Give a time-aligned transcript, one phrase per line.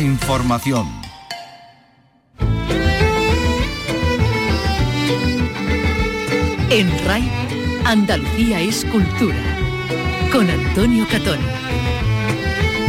[0.00, 0.86] información.
[6.70, 7.30] En RAI,
[7.84, 9.36] Andalucía es cultura.
[10.30, 11.38] Con Antonio Catón.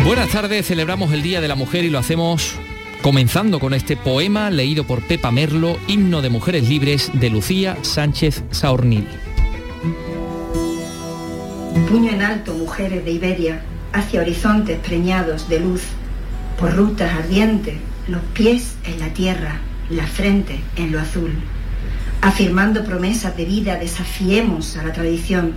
[0.06, 2.56] Buenas tardes, celebramos el Día de la Mujer y lo hacemos
[3.02, 8.44] comenzando con este poema leído por Pepa Merlo, Himno de Mujeres Libres de Lucía Sánchez
[8.52, 9.08] Saornil.
[11.90, 13.62] Puño en alto, mujeres de Iberia,
[13.94, 15.84] hacia horizontes preñados de luz,
[16.60, 17.76] por rutas ardientes,
[18.10, 21.32] los pies en la tierra, la frente en lo azul.
[22.22, 25.54] Afirmando promesas de vida, desafiemos a la tradición,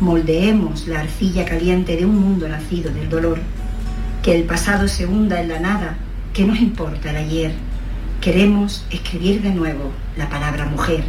[0.00, 3.38] moldeemos la arcilla caliente de un mundo nacido del dolor.
[4.22, 5.98] Que el pasado se hunda en la nada,
[6.32, 7.52] que nos importa el ayer.
[8.22, 11.04] Queremos escribir de nuevo la palabra mujer.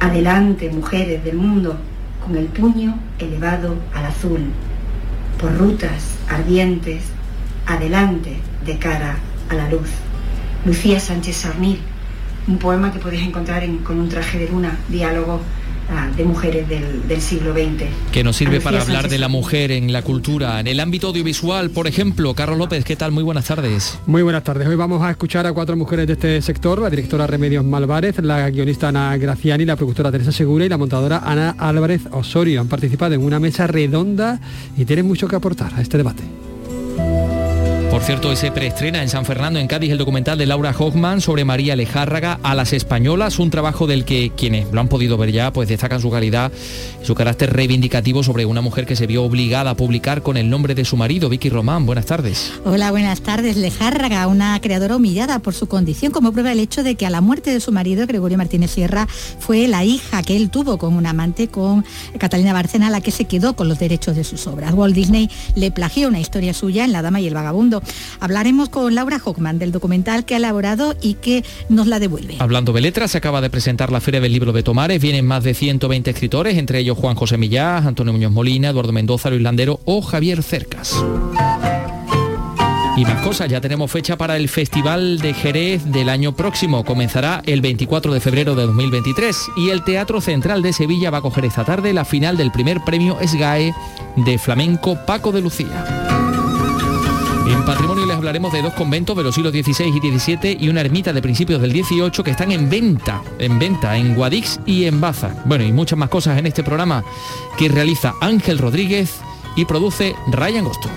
[0.00, 1.76] Adelante, mujeres del mundo,
[2.24, 4.40] con el puño elevado al azul,
[5.38, 7.04] por rutas ardientes,
[7.66, 9.18] adelante, de cara
[9.50, 9.88] a la luz.
[10.64, 11.78] Lucía Sánchez Sarnil,
[12.46, 15.40] un poema que podéis encontrar en Con un traje de luna, diálogo
[15.90, 17.84] ah, de mujeres del, del siglo XX.
[18.12, 20.80] Que nos sirve Lucía para hablar Sánchez de la mujer en la cultura, en el
[20.80, 22.34] ámbito audiovisual, por ejemplo.
[22.34, 23.12] Carlos López, ¿qué tal?
[23.12, 23.98] Muy buenas tardes.
[24.06, 24.66] Muy buenas tardes.
[24.66, 28.48] Hoy vamos a escuchar a cuatro mujeres de este sector, la directora Remedios Malvarez, la
[28.48, 32.62] guionista Ana Graciani, la productora Teresa Segura y la montadora Ana Álvarez Osorio.
[32.62, 34.40] Han participado en una mesa redonda
[34.76, 36.24] y tienen mucho que aportar a este debate.
[38.04, 41.74] Cierto, hoy preestrena en San Fernando, en Cádiz, el documental de Laura Hochman sobre María
[41.74, 45.70] Lejárraga a las españolas, un trabajo del que quienes lo han podido ver ya, pues
[45.70, 46.52] destacan su calidad
[47.04, 50.74] su carácter reivindicativo sobre una mujer que se vio obligada a publicar con el nombre
[50.74, 51.86] de su marido, Vicky Román.
[51.86, 52.52] Buenas tardes.
[52.64, 53.56] Hola, buenas tardes.
[53.56, 57.20] Lejárraga, una creadora humillada por su condición, como prueba el hecho de que a la
[57.20, 59.06] muerte de su marido, Gregorio Martínez Sierra,
[59.38, 61.84] fue la hija que él tuvo con un amante, con
[62.18, 64.72] Catalina Barcena, la que se quedó con los derechos de sus obras.
[64.72, 67.82] Walt Disney le plagió una historia suya en La Dama y el Vagabundo.
[68.20, 72.36] Hablaremos con Laura Hockman del documental que ha elaborado y que nos la devuelve.
[72.38, 75.00] Hablando de letras, se acaba de presentar la Feria del Libro de Tomares.
[75.00, 79.30] Vienen más de 120 escritores, entre ellos Juan José Millás, Antonio Muñoz Molina, Eduardo Mendoza,
[79.30, 80.94] Luis Landero o Javier Cercas.
[82.96, 86.84] Y más cosas, ya tenemos fecha para el Festival de Jerez del año próximo.
[86.84, 91.22] Comenzará el 24 de febrero de 2023 y el Teatro Central de Sevilla va a
[91.22, 93.74] coger esta tarde la final del primer premio SGAE
[94.16, 96.23] de flamenco Paco de Lucía.
[97.46, 100.80] En patrimonio les hablaremos de dos conventos de los siglos XVI y XVII y una
[100.80, 105.00] ermita de principios del XVIII que están en venta, en venta en Guadix y en
[105.00, 105.34] Baza.
[105.44, 107.04] Bueno, y muchas más cosas en este programa
[107.58, 109.20] que realiza Ángel Rodríguez
[109.56, 110.88] y produce Ryan Gosto.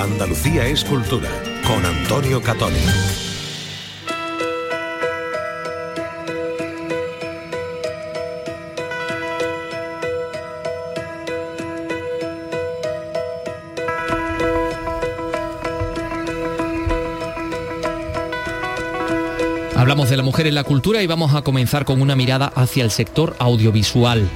[0.00, 1.30] Andalucía es cultura
[1.66, 3.25] con Antonio Catoni.
[19.86, 22.82] Hablamos de la mujer en la cultura y vamos a comenzar con una mirada hacia
[22.82, 24.28] el sector audiovisual.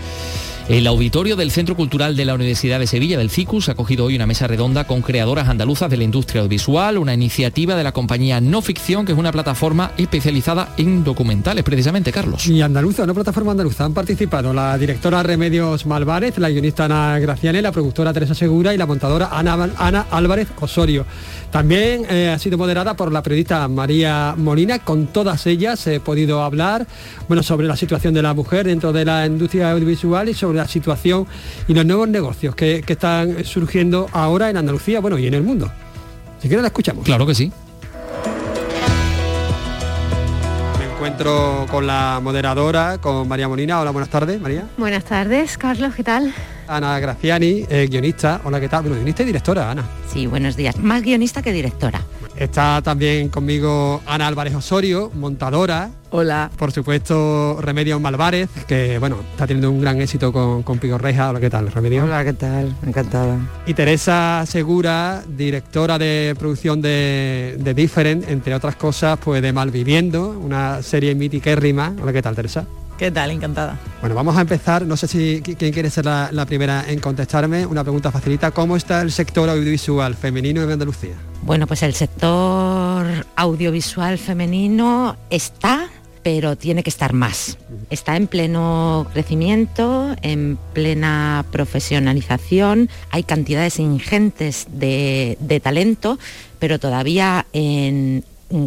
[0.70, 4.14] El auditorio del Centro Cultural de la Universidad de Sevilla del CICUS ha acogido hoy
[4.14, 8.41] una mesa redonda con creadoras andaluzas de la industria audiovisual, una iniciativa de la compañía
[8.41, 12.47] No Ficción, que es una plataforma especializada en documentales, precisamente, Carlos.
[12.47, 17.60] Y andaluza, una plataforma andaluza, han participado la directora Remedios Malvarez, la guionista Ana Graciani,
[17.60, 21.04] la productora Teresa Segura y la montadora Ana, Ana Álvarez Osorio.
[21.50, 24.78] También eh, ha sido moderada por la periodista María Molina.
[24.78, 26.86] Con todas ellas he podido hablar
[27.26, 30.69] bueno, sobre la situación de la mujer dentro de la industria audiovisual y sobre la
[30.69, 31.26] situación
[31.66, 35.43] y los nuevos negocios que, que están surgiendo ahora en Andalucía bueno, y en el
[35.43, 35.71] mundo.
[36.41, 37.04] Si quieres la escuchamos.
[37.04, 37.53] Claro que sí.
[40.78, 43.81] Me encuentro con la moderadora, con María Molina.
[43.81, 44.66] Hola, buenas tardes, María.
[44.76, 46.34] Buenas tardes, Carlos, ¿qué tal?
[46.69, 48.41] Ana Graciani, eh, guionista.
[48.44, 48.82] Hola, ¿qué tal?
[48.82, 49.84] Bueno, guionista y directora, Ana.
[50.12, 50.78] Sí, buenos días.
[50.78, 52.03] Más guionista que directora.
[52.37, 55.91] Está también conmigo Ana Álvarez Osorio, montadora.
[56.12, 56.50] Hola.
[56.56, 61.31] Por supuesto, Remedios Malvarez, que bueno, está teniendo un gran éxito con, con Pico Reja.
[61.31, 62.04] Hola, ¿qué tal, Remedios?
[62.04, 62.75] Hola, ¿qué tal?
[62.84, 63.38] Encantada.
[63.66, 70.30] Y Teresa Segura, directora de producción de, de Different, entre otras cosas, pues de Malviviendo,
[70.30, 72.66] una serie mítica Hola, ¿qué tal, Teresa?
[72.98, 73.30] ¿Qué tal?
[73.30, 73.78] Encantada.
[74.01, 74.83] Bueno, vamos a empezar.
[74.84, 77.65] No sé si qui- quién quiere ser la, la primera en contestarme.
[77.65, 78.51] Una pregunta facilita.
[78.51, 81.15] ¿Cómo está el sector audiovisual femenino en Andalucía?
[81.42, 85.89] Bueno, pues el sector audiovisual femenino está,
[86.22, 87.59] pero tiene que estar más.
[87.91, 96.19] Está en pleno crecimiento, en plena profesionalización, hay cantidades ingentes de, de talento,
[96.59, 98.25] pero todavía en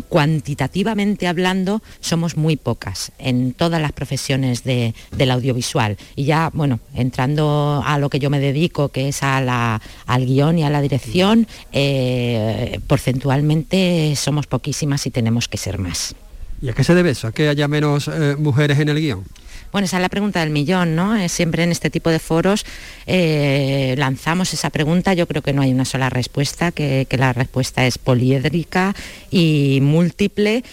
[0.07, 5.97] cuantitativamente hablando somos muy pocas en todas las profesiones del audiovisual.
[6.15, 10.59] Y ya, bueno, entrando a lo que yo me dedico, que es a al guion
[10.59, 16.15] y a la dirección, eh, porcentualmente somos poquísimas y tenemos que ser más.
[16.63, 17.27] ¿Y a qué se debe eso?
[17.27, 19.25] ¿A que haya menos eh, mujeres en el guion?
[19.73, 21.13] Bueno, esa es la pregunta del millón, ¿no?
[21.13, 22.65] Eh, siempre en este tipo de foros
[23.05, 25.13] eh, lanzamos esa pregunta.
[25.13, 28.95] Yo creo que no hay una sola respuesta, que, la respuesta es poliédrica
[29.29, 30.63] y múltiple.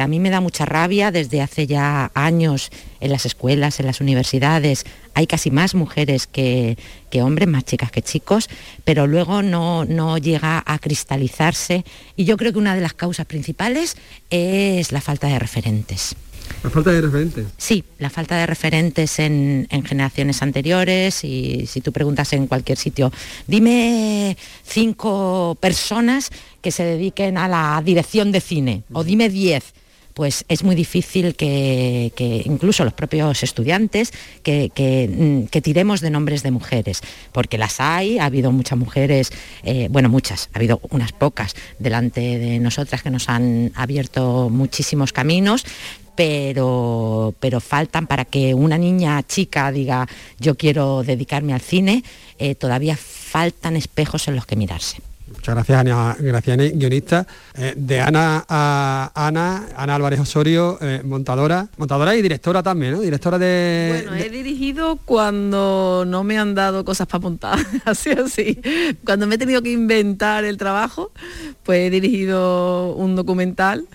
[0.00, 4.00] A mí me da mucha rabia desde hace ya años en las escuelas, en las
[4.00, 4.86] universidades,
[5.16, 6.76] hay casi más mujeres que,
[7.10, 8.50] que hombres, más chicas que chicos,
[8.84, 11.86] pero luego no, no, llega a cristalizarse
[12.16, 13.96] y yo creo que una de las causas principales
[14.28, 16.14] es la falta de referentes.
[16.62, 17.46] La falta de referentes.
[17.56, 23.10] Sí, la falta de referentes en, generaciones anteriores y si tú preguntas en cualquier sitio,
[23.46, 26.30] dime cinco personas
[26.60, 29.72] que se dediquen a la dirección de cine o dime diez
[30.16, 32.10] pues es muy difícil que,
[32.46, 37.02] incluso los propios estudiantes que, mm, que, tiremos de nombres de mujeres,
[37.32, 39.30] porque las hay, ha habido muchas mujeres,
[39.62, 45.12] eh, bueno, muchas, ha habido unas pocas delante de nosotras que nos han abierto muchísimos
[45.12, 45.66] caminos,
[46.14, 50.08] pero, pero faltan para que una niña chica diga
[50.40, 52.02] yo quiero dedicarme al cine,
[52.38, 54.96] eh, todavía faltan espejos en los que mirarse.
[55.28, 57.26] Muchas gracias, Ana Graciani, guionista.
[57.54, 63.00] Eh, de Ana a Ana, Ana Álvarez Osorio, eh, montadora, montadora y directora también, ¿no?
[63.00, 64.04] Directora de...
[64.06, 68.60] Bueno, he dirigido cuando no me han dado cosas para montar, así así.
[69.04, 71.10] Cuando me he tenido que inventar el trabajo,
[71.64, 73.88] pues he dirigido un documental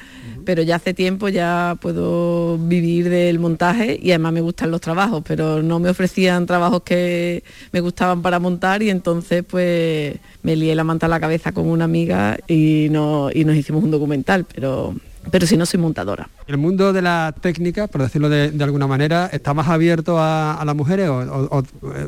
[0.45, 5.23] pero ya hace tiempo ya puedo vivir del montaje y además me gustan los trabajos,
[5.25, 10.75] pero no me ofrecían trabajos que me gustaban para montar y entonces pues me lié
[10.75, 14.45] la manta a la cabeza con una amiga y, no, y nos hicimos un documental,
[14.53, 14.95] pero
[15.29, 16.29] pero si no soy montadora.
[16.47, 20.75] ¿El mundo de la técnica, por decirlo de, alguna manera, está más abierto a, las
[20.75, 21.63] mujeres o,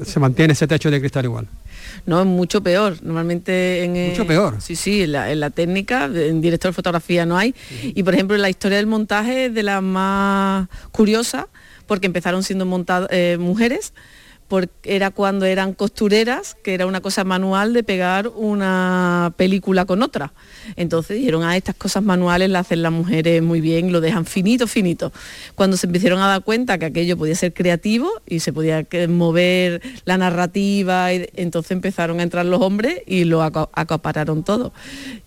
[0.05, 1.47] se mantiene ese techo de cristal igual?
[2.05, 2.97] No, es mucho peor.
[3.03, 4.09] Normalmente en...
[4.09, 4.55] Mucho peor.
[4.59, 7.53] Sí, sí, en la, técnica, en director de fotografía no hay.
[7.83, 11.45] Y por ejemplo, en la historia del montaje es de las más curiosas,
[11.85, 13.93] porque empezaron siendo montadas eh, mujeres
[14.53, 20.03] porque era cuando eran costureras, que era una cosa manual de pegar una película con
[20.03, 20.31] otra.
[20.75, 24.67] Entonces dijeron, ah, estas cosas manuales las hacen las mujeres muy bien, lo dejan finito,
[24.67, 25.11] finito.
[25.55, 29.81] Cuando se empezaron a dar cuenta que aquello podía ser creativo y se podía mover
[30.05, 34.71] la narrativa, entonces empezaron a entrar los hombres y lo acapararon todo.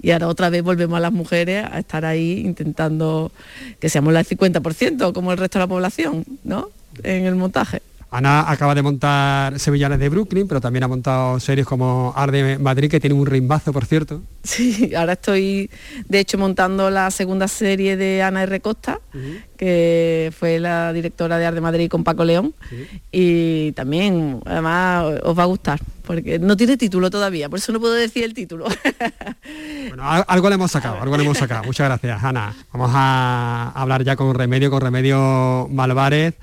[0.01, 3.33] Y ahora otra vez volvemos a las mujeres a estar ahí intentando
[3.81, 6.71] que seamos el 50% como el resto de la población, ¿no?
[7.03, 7.83] En el montaje.
[8.17, 12.91] Ana acaba de montar Sevillanes de Brooklyn, pero también ha montado series como Arde Madrid,
[12.91, 14.23] que tiene un rimbazo, por cierto.
[14.43, 15.69] Sí, ahora estoy,
[16.09, 18.61] de hecho, montando la segunda serie de Ana R.
[18.61, 19.01] Costa,
[19.59, 22.55] que fue la directora de Arde Madrid con Paco León.
[23.13, 27.81] Y también, además, os va a gustar, porque no tiene título todavía, por eso no
[27.81, 28.65] puedo decir el título.
[29.89, 31.65] bueno, algo le hemos sacado, algo le hemos sacado.
[31.65, 32.57] Muchas gracias, Ana.
[32.73, 36.35] Vamos a hablar ya con Remedio, con Remedio Malvarez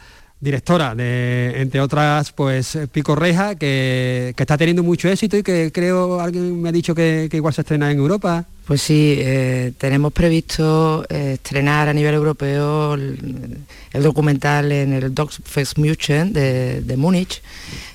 [0.43, 6.19] directora de, entre otras, pues Pico Reja, que, está teniendo mucho éxito y que creo,
[6.19, 8.45] alguien me ha dicho que, igual se estrena en Europa.
[8.65, 13.65] Pues sí, eh, tenemos previsto eh, estrenar a nivel europeo el,
[14.01, 15.13] documental en el
[15.43, 17.41] Fest München de, de Múnich,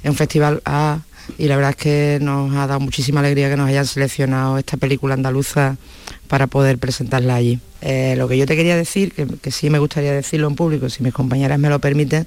[0.03, 1.01] en un festival A,
[1.37, 4.77] y la verdad es que nos ha dado muchísima alegría que nos hayan seleccionado esta
[4.77, 5.77] película andaluza
[6.29, 7.61] para poder presentarla allí.
[7.81, 11.03] Eh, lo que yo te quería decir, que, sí me gustaría decirlo en público, si
[11.03, 12.27] mis compañeras me lo permiten,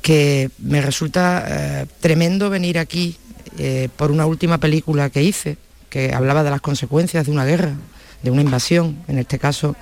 [0.00, 3.16] que me resulta eh, tremendo venir aquí
[3.58, 5.58] eh, por una última película que hice,
[5.90, 7.74] que hablaba de las consecuencias de una guerra,
[8.22, 9.76] de una invasión, en este caso,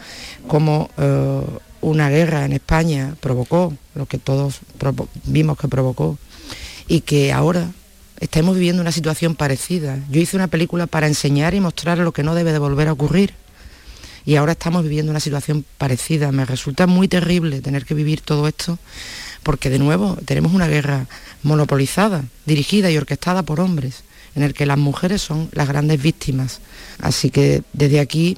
[0.46, 0.90] como
[1.80, 4.60] una guerra en España provocó, lo que todos
[5.24, 6.18] vimos que provocó,
[6.86, 7.68] y que ahora
[8.20, 9.98] estamos viviendo una situación parecida.
[10.10, 12.92] Yo hice una película para enseñar y mostrar lo que no debe de volver a
[12.92, 13.34] ocurrir.
[14.28, 16.30] Y ahora estamos viviendo una situación parecida.
[16.32, 18.78] Me resulta muy terrible tener que vivir todo esto
[19.42, 21.06] porque de nuevo tenemos una guerra
[21.44, 24.04] monopolizada, dirigida y orquestada por hombres,
[24.34, 26.60] en el que las mujeres son las grandes víctimas.
[27.00, 28.36] Así que desde aquí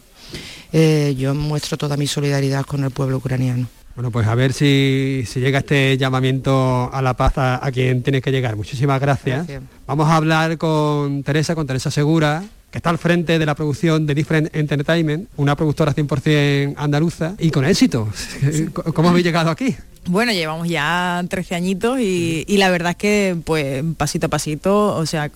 [0.72, 3.66] eh, yo muestro toda mi solidaridad con el pueblo ucraniano.
[3.96, 8.30] Bueno, pues a ver si, llega este llamamiento a la paz a, quien tiene que
[8.30, 8.54] llegar.
[8.54, 9.44] Muchísimas gracias.
[9.88, 14.06] Vamos a hablar con Teresa, con Teresa Segura, que está al frente de la producción
[14.06, 18.08] de Different Entertainment, una productora 100% andaluza y con éxito.
[18.94, 19.76] ¿Cómo habéis llegado aquí?
[20.06, 25.04] Bueno, llevamos ya 13 añitos y, la verdad es que pues pasito a pasito, o
[25.04, 25.30] sea,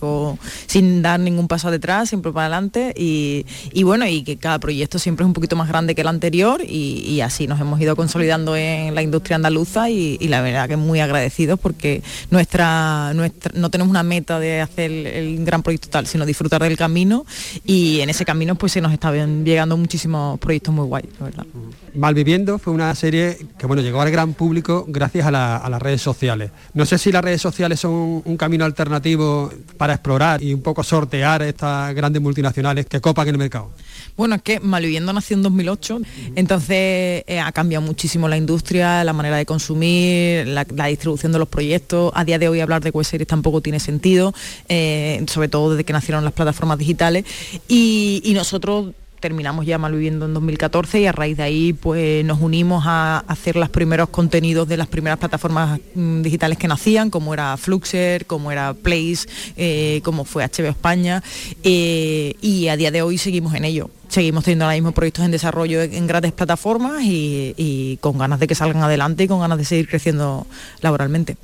[0.65, 3.45] sin dar ningún paso detrás, siempre para adelante y,
[3.83, 7.21] bueno, y que cada proyecto siempre es un poquito más grande que el anterior y,
[7.21, 11.59] así nos hemos ido consolidando en la industria andaluza y, la verdad que muy agradecidos
[11.59, 16.63] porque nuestra, nuestra, no tenemos una meta de hacer el, gran proyecto tal, sino disfrutar
[16.63, 17.25] del camino
[17.65, 21.45] y en ese camino pues se nos están llegando muchísimos proyectos muy guays, la verdad.
[21.93, 24.54] Malviviendo fue una serie que bueno, llegó al gran público
[24.87, 26.51] gracias a, la, a, las redes sociales.
[26.73, 30.83] No sé si las redes sociales son un, camino alternativo para explorar y un poco
[30.83, 33.71] sortear estas grandes multinacionales que copan el mercado.
[34.17, 36.01] Bueno, es que Malviviendo nació en 2008,
[36.35, 41.47] entonces eh, ha cambiado muchísimo la industria, la manera de consumir, la, distribución de los
[41.47, 42.11] proyectos.
[42.15, 44.33] A día de hoy hablar de web series tampoco tiene sentido,
[44.69, 47.25] eh, sobre todo desde que nacieron las plataformas digitales.
[47.67, 48.93] Y nosotros
[49.25, 53.55] terminamos ya Malviviendo en 2014 y a raíz de ahí pues nos unimos a hacer
[53.55, 58.51] los primeros contenidos de las primeras plataformas mm, digitales que nacían, como era Fluxer, como
[58.51, 59.27] era Place,
[59.57, 61.23] eh, como fue HBO España
[61.63, 63.89] eh, y a día de hoy seguimos en ello.
[64.09, 68.45] Seguimos teniendo ahora mismo proyectos en desarrollo en grandes plataformas y, y con ganas de
[68.45, 70.45] que salgan adelante y con ganas de seguir creciendo
[70.81, 71.35] laboralmente.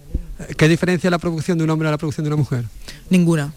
[0.56, 2.66] ¿Qué diferencia la producción de un hombre a la producción de una mujer?
[3.10, 3.52] Ninguna,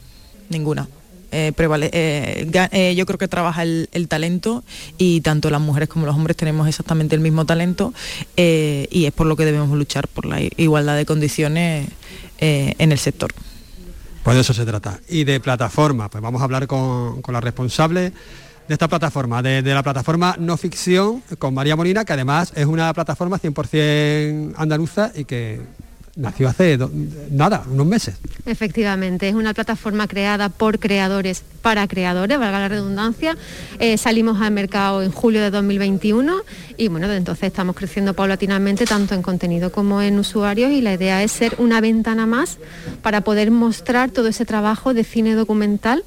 [0.48, 0.88] ninguna.
[1.34, 4.62] Eh, prevale eh, eh, yo creo que trabaja el, el, talento
[4.98, 7.92] y tanto las mujeres como los hombres tenemos exactamente el mismo talento
[8.36, 11.88] eh, y es por lo que debemos luchar, por la igualdad de condiciones
[12.38, 13.32] en el sector.
[14.22, 15.00] Pues de eso se trata.
[15.08, 18.12] Y de plataforma, pues vamos a hablar con, con la responsable
[18.68, 22.66] de esta plataforma, de, de, la plataforma No Ficción, con María Molina, que además es
[22.66, 25.60] una plataforma 100% andaluza y que
[26.16, 26.78] nació hace
[27.30, 28.16] nada, unos meses.
[28.46, 33.36] Efectivamente, es una plataforma creada por creadores para creadores, valga la redundancia.
[33.78, 36.36] Eh, salimos al mercado en julio de 2021
[36.76, 40.92] y bueno, de entonces estamos creciendo paulatinamente tanto en contenido como en usuarios y la
[40.92, 42.58] idea es ser una ventana más
[43.02, 46.04] para poder mostrar todo ese trabajo de cine documental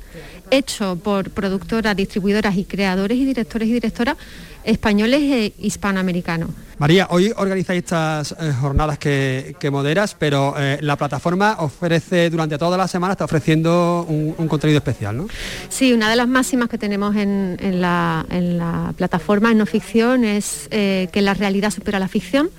[0.52, 4.18] hecho por productoras, distribuidoras y creadores y directores y directoras
[4.64, 6.50] españoles e hispanoamericanos.
[6.78, 12.58] María, hoy organizáis estas eh, jornadas que, que, moderas, pero eh, la plataforma ofrece durante
[12.58, 15.28] toda la semana, está ofreciendo un, un, contenido especial, ¿no?
[15.70, 19.66] Sí, una de las máximas que tenemos en, en, la, en la, plataforma en no
[19.66, 22.52] ficción es eh, que la realidad supera la ficción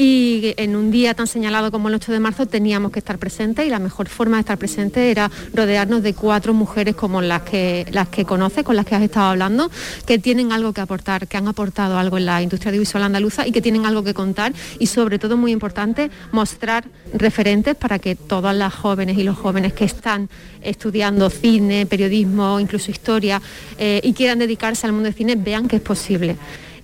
[0.00, 3.66] y en un día tan señalado como el 8 de marzo teníamos que estar presentes
[3.66, 7.84] y la mejor forma de estar presente era rodearnos de cuatro mujeres como las que,
[7.90, 9.72] las que conoces, con las que has estado hablando,
[10.06, 13.50] que tienen algo que aportar, que han aportado algo en la industria audiovisual andaluza y
[13.50, 18.54] que tienen algo que contar y sobre todo muy importante mostrar referentes para que todas
[18.54, 20.30] las jóvenes y los jóvenes que están
[20.62, 23.42] estudiando cine, periodismo, incluso historia
[23.78, 26.36] eh, y quieran dedicarse al mundo del cine vean que es posible.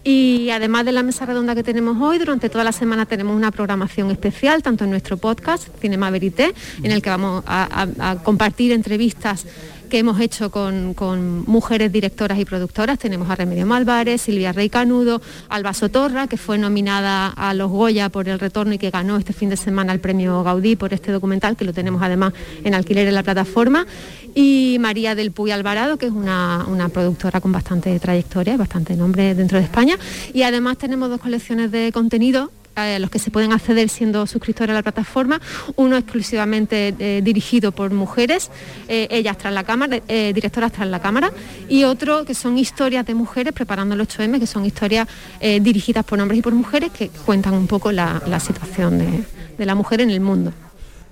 [0.06, 3.50] Y además de la mesa redonda que tenemos hoy, durante toda la semana tenemos una
[3.50, 8.23] programación especial, tanto en nuestro podcast, Cinema Verité, en el que vamos a, a, a
[8.23, 9.46] compartir entrevistas
[9.94, 12.98] que hemos hecho con, mujeres directoras y productoras.
[12.98, 18.08] Tenemos a Remedio Malvares, Silvia Rey Canudo, Alba Sotorra, que fue nominada a los Goya
[18.08, 21.12] por el retorno y que ganó este fin de semana el premio Gaudí por este
[21.12, 22.32] documental, que lo tenemos además
[22.64, 23.86] en alquiler en la plataforma.
[24.34, 29.36] Y María del Puy Alvarado, que es una, una productora con bastante trayectoria, bastante nombre
[29.36, 29.96] dentro de España.
[30.32, 34.71] Y además tenemos dos colecciones de contenido a los que se pueden acceder siendo suscriptores
[34.71, 35.40] a la plataforma,
[35.76, 38.50] uno exclusivamente eh, dirigido por mujeres,
[38.88, 41.33] eh, ellas tras la cámara, eh, directoras tras la cámara,
[41.69, 45.09] y otro que son historias de mujeres preparando el 8M, que son historias
[45.40, 49.25] eh, dirigidas por hombres y por mujeres que cuentan un poco la, la situación de,
[49.57, 50.52] de la mujer en el mundo.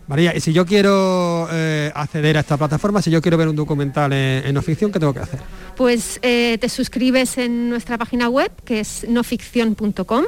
[0.08, 3.56] María, y si yo quiero eh, acceder a esta plataforma, si yo quiero ver un
[3.56, 5.40] documental en, en no ficción, ¿qué tengo que hacer?
[5.76, 10.24] Pues eh, te suscribes en nuestra página web, que es noficción.com,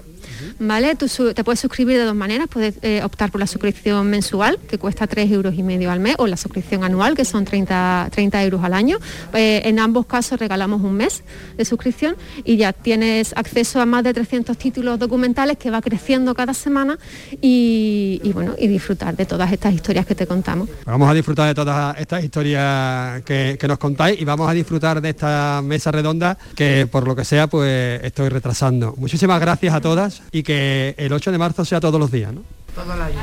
[0.59, 0.95] ¿vale?
[0.97, 4.79] Tú te puedes suscribir de dos maneras, puedes eh, optar por la suscripción mensual, que
[4.79, 8.45] cuesta 3 euros y medio al mes, o la suscripción anual, que son 30, 30
[8.45, 8.99] euros al año.
[9.33, 11.23] Eh, en ambos casos regalamos un mes
[11.57, 16.35] de suscripción y ya tienes acceso a más de 300 títulos documentales que va creciendo
[16.35, 16.99] cada semana
[17.41, 20.69] y, bueno, y disfrutar de todas estas historias que te contamos.
[20.85, 25.11] Vamos a disfrutar de todas estas historias que nos contáis y vamos a disfrutar de
[25.11, 28.95] esta mesa redonda que por lo que sea pues estoy retrasando.
[28.97, 32.43] Muchísimas gracias a todas y que el 8 de marzo sea todos los días, ¿no?
[32.75, 33.19] Todo el año.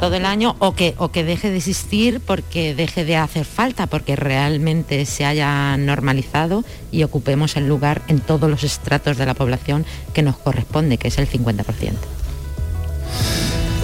[0.00, 3.88] Todo el año o que, o que deje de existir porque deje de hacer falta,
[3.88, 9.34] porque realmente se haya normalizado y ocupemos el lugar en todos los estratos de la
[9.34, 11.64] población que nos corresponde, que es el 50%.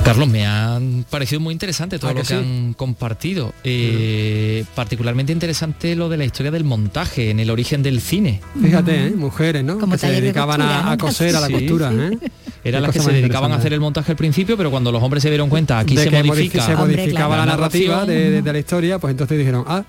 [0.05, 2.35] Carlos, me ha parecido muy interesante todo ¿Ah, lo que, sí?
[2.35, 3.55] han compartido.
[3.65, 4.75] Eh, uh -huh.
[4.75, 8.41] Particularmente interesante lo de la historia del montaje en el origen del cine.
[8.61, 9.11] Fíjate, ¿eh?
[9.13, 9.79] mujeres, ¿no?
[9.79, 11.91] Como que se dedicaban a, a, coser, a la sí, costura.
[11.91, 11.97] Sí.
[11.99, 12.31] ¿eh?
[12.65, 15.23] eran las que se dedicaban a hacer el montaje al principio, pero cuando los hombres
[15.23, 18.59] se dieron cuenta, aquí de se que modifica, se modificaba la narrativa de- de la
[18.59, 19.85] historia, pues entonces dijeron, ah,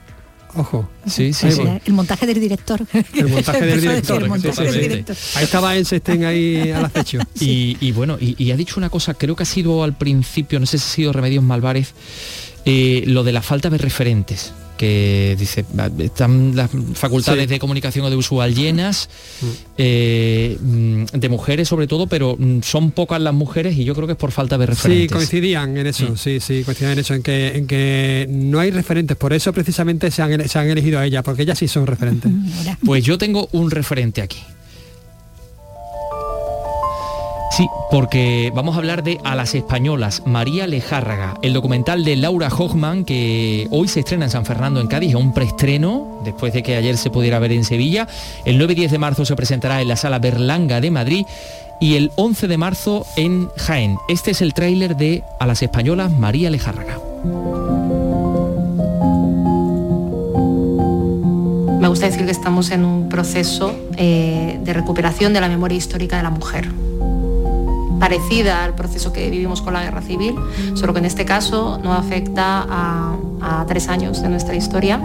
[0.56, 0.90] ojo.
[1.08, 1.62] Sí, sí, sí.
[1.86, 2.86] El montaje del director.
[3.14, 4.24] El montaje del director.
[4.24, 5.16] el montaje del director.
[5.36, 7.20] Ahí estaba Einstein ahí al acecho.
[7.40, 10.60] Y, y bueno, y, y ha dicho una cosa, creo que ha sido al principio,
[10.60, 11.94] no sé si ha sido Remedios Malvarez,
[12.66, 17.48] eh, lo de la falta de referentes que dice "Va, están las facultades Sí.
[17.48, 19.10] de comunicación audiovisual llenas
[19.78, 24.08] eh, mm, de mujeres sobre todo pero mm, son pocas las mujeres y yo creo
[24.08, 27.14] que es por falta de Sí, referentes coincidían en eso, sí, sí, coincidían en eso,
[27.14, 31.00] en que, en que no hay referentes, por eso precisamente se han, se han elegido
[31.00, 32.32] a ella, porque ellas sí son referentes.
[32.86, 34.40] Pues yo tengo un referente aquí.
[37.56, 42.50] Sí, porque vamos a hablar de A las Españolas, María Lejárraga, el documental de Laura
[42.50, 46.76] Hochman que hoy se estrena en San Fernando, en Cádiz, un preestreno, después de que
[46.76, 48.10] ayer se pudiera ver en Sevilla.
[48.44, 51.26] El 9 y 10 de marzo se presentará en la Sala Berlanga de Madrid
[51.80, 53.96] y el 11 de marzo en Jaén.
[54.10, 57.00] Este es el tráiler de A las Españolas, María Lejárraga.
[61.80, 66.18] Me gusta decir que estamos en un proceso eh, de recuperación de la memoria histórica
[66.18, 66.68] de la mujer,
[68.00, 70.36] parecida al proceso que vivimos con la guerra civil,
[70.76, 75.00] solo que en este caso no afecta a, a tres años de nuestra historia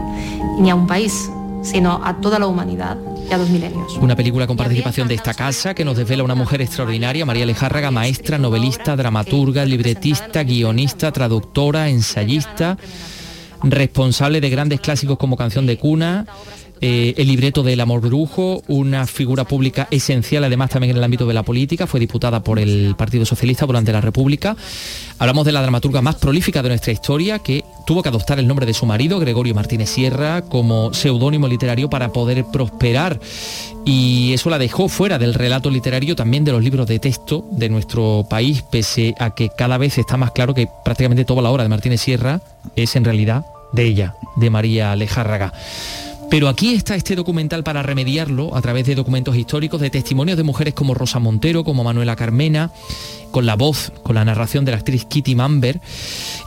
[0.59, 1.31] ni a un país,
[1.63, 2.97] sino a toda la humanidad
[3.29, 3.97] y a dos milenios.
[3.99, 7.91] Una película con participación de esta casa que nos desvela una mujer extraordinaria, María Lejárraga,
[7.91, 12.79] maestra, novelista, dramaturga, libretista, guionista, traductora, ensayista,
[13.63, 16.27] responsable de grandes clásicos como Canción de Cuna,
[16.81, 21.27] eh, el libreto del amor brujo, una figura pública esencial además también en el ámbito
[21.27, 24.57] de la política, fue diputada por el Partido Socialista durante la República.
[25.19, 28.65] Hablamos de la dramaturga más prolífica de nuestra historia que tuvo que adoptar el nombre
[28.65, 33.21] de su marido, Gregorio Martínez Sierra, como seudónimo literario para poder prosperar.
[33.85, 37.69] Y eso la dejó fuera del relato literario también de los libros de texto de
[37.69, 41.63] nuestro país, pese a que cada vez está más claro que prácticamente toda la obra
[41.63, 42.41] de Martínez Sierra
[42.77, 45.53] es en realidad de ella, de María Lejárraga.
[46.31, 50.45] Pero aquí está este documental para remediarlo a través de documentos históricos, de testimonios de
[50.45, 52.71] mujeres como Rosa Montero, como Manuela Carmena,
[53.33, 55.81] con la voz, con la narración de la actriz Kitty Mamber.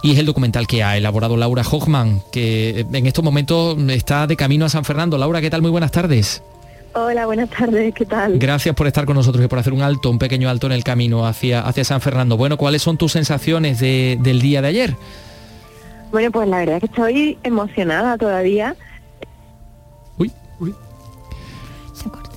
[0.02, 4.38] Y es el documental que ha elaborado Laura Hochman, que en estos momentos está de
[4.38, 5.18] camino a San Fernando.
[5.18, 5.62] Laura, ¿qué tal?
[5.62, 6.42] Muy buenas tardes.
[6.96, 8.38] Hola, buenas tardes, ¿qué tal?
[8.40, 10.84] Gracias por estar con nosotros y por hacer un alto, un pequeño alto en el
[10.86, 12.38] camino hacia, hacia San Fernando.
[12.38, 14.96] Bueno, ¿cuáles son tus sensaciones de- del día de ayer?
[16.12, 18.76] Bueno, pues la verdad es que estoy emocionada todavía.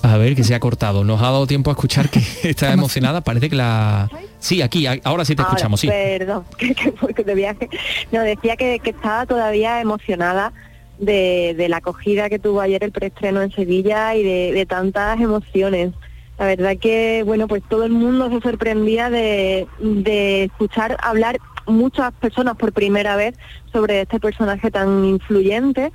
[0.07, 1.03] A ver, que se ha cortado.
[1.03, 3.23] Nos ha dado tiempo a escuchar que está emocionada.
[3.23, 4.09] Parece que la...
[4.38, 5.88] Sí, aquí, ahora sí te Ahora, escuchamos, sí.
[5.88, 7.69] Perdón, que, que de viaje.
[8.12, 10.53] No, decía que, que estaba todavía emocionada
[11.01, 15.21] de, de la acogida que tuvo ayer el preestreno en Sevilla y de, de tantas
[15.21, 15.92] emociones.
[16.38, 22.12] La verdad que, bueno, pues todo el mundo se sorprendía de, de escuchar hablar muchas
[22.12, 23.35] personas por primera vez
[23.73, 25.90] sobre este personaje tan influyente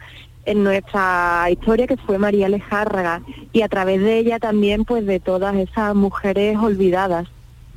[0.45, 5.19] en nuestra historia que fue María Lejárraga y a través de ella también pues de
[5.19, 7.27] todas esas mujeres olvidadas.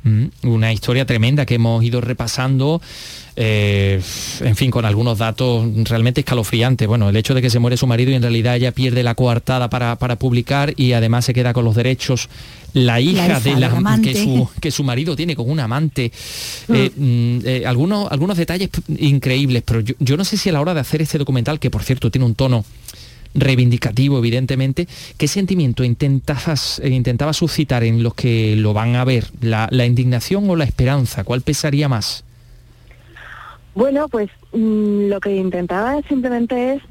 [0.05, 2.79] Mm, Una historia tremenda que hemos ido repasando,
[3.35, 3.99] eh,
[4.41, 6.87] en fin, con algunos datos realmente escalofriantes.
[6.87, 9.15] Bueno, el hecho de que se muere su marido y en realidad ella pierde la
[9.15, 12.29] coartada para, para publicar y además se queda con los derechos
[12.73, 14.13] la hija, hija de la amante.
[14.13, 16.11] que su, que su marido tiene con un amante.
[16.67, 20.61] Eh, mm, eh, algunos, algunos detalles increíbles, pero yo, yo no sé si a la
[20.61, 22.65] hora de hacer este documental, que por cierto tiene un tono
[23.35, 29.25] reivindicativo, evidentemente, ¿qué sentimiento intentabas, eh, intentabas suscitar en los que lo van a ver?
[29.41, 31.23] ¿La, la indignación o la esperanza?
[31.23, 32.23] ¿Cuál pesaría más?
[33.75, 36.81] Bueno, pues mm, lo que intentaba simplemente es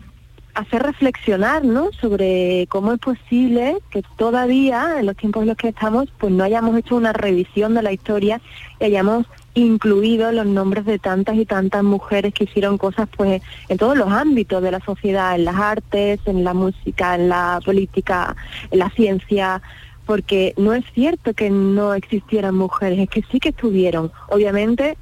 [0.55, 1.91] hacer reflexionar, ¿no?
[1.93, 6.45] Sobre cómo es posible que todavía, en los tiempos en los que estamos, pues no
[6.45, 8.41] hayamos hecho una revisión de la historia
[8.81, 13.79] y hayamos incluido los nombres de tantas y tantas mujeres que hicieron cosas pues en
[13.79, 18.37] todos los ámbitos de la sociedad, en las artes, en la música, en la política,
[18.71, 19.63] en la ciencia,
[20.07, 24.13] porque no es cierto que no existieran mujeres, es que sí que estuvieron.
[24.29, 24.97] Obviamente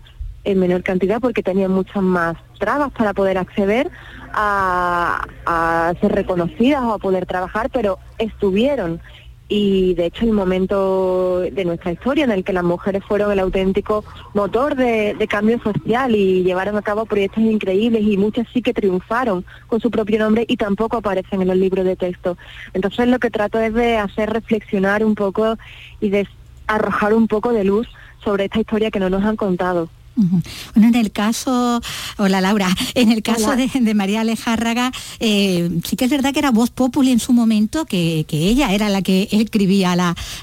[0.45, 3.91] en menor cantidad porque tenían muchas más trabas para poder acceder
[4.33, 9.01] a, a ser reconocidas o a poder trabajar, pero estuvieron.
[9.49, 13.39] Y de hecho el momento de nuestra historia en el que las mujeres fueron el
[13.39, 18.73] auténtico motor de, cambio social y llevaron a cabo proyectos increíbles y muchas sí que
[18.73, 22.37] triunfaron con su propio nombre y tampoco aparecen en los libros de texto.
[22.73, 25.59] Entonces lo que trato es de hacer reflexionar un poco
[26.01, 26.27] y de
[26.67, 27.89] arrojar un poco de luz
[28.25, 29.89] sobre esta historia que no nos han contado.
[30.15, 31.81] Bueno, en el caso,
[32.19, 36.51] hola Laura, en el caso de, María Alejárraga, eh, sí que es verdad que era
[36.51, 39.95] voz populi en su momento, que, ella era la que escribía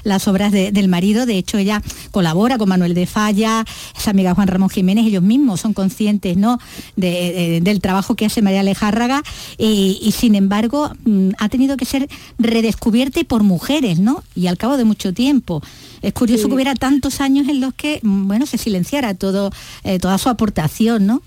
[0.04, 3.64] las obras del marido, de hecho ella colabora con Manuel de Falla,
[3.96, 6.58] esa amiga Juan Ramón Jiménez, ellos mismos son conscientes ¿no?
[6.96, 9.22] del trabajo que hace María Alejárraga
[9.58, 14.22] y, sin embargo mm, ha tenido que ser redescubierta por mujeres, ¿no?
[14.34, 15.62] Y al cabo de mucho tiempo.
[16.02, 19.50] Es curioso que hubiera tantos años en los que, mm, bueno, se silenciara todo,
[19.84, 21.22] eh, toda su aportación, ¿no?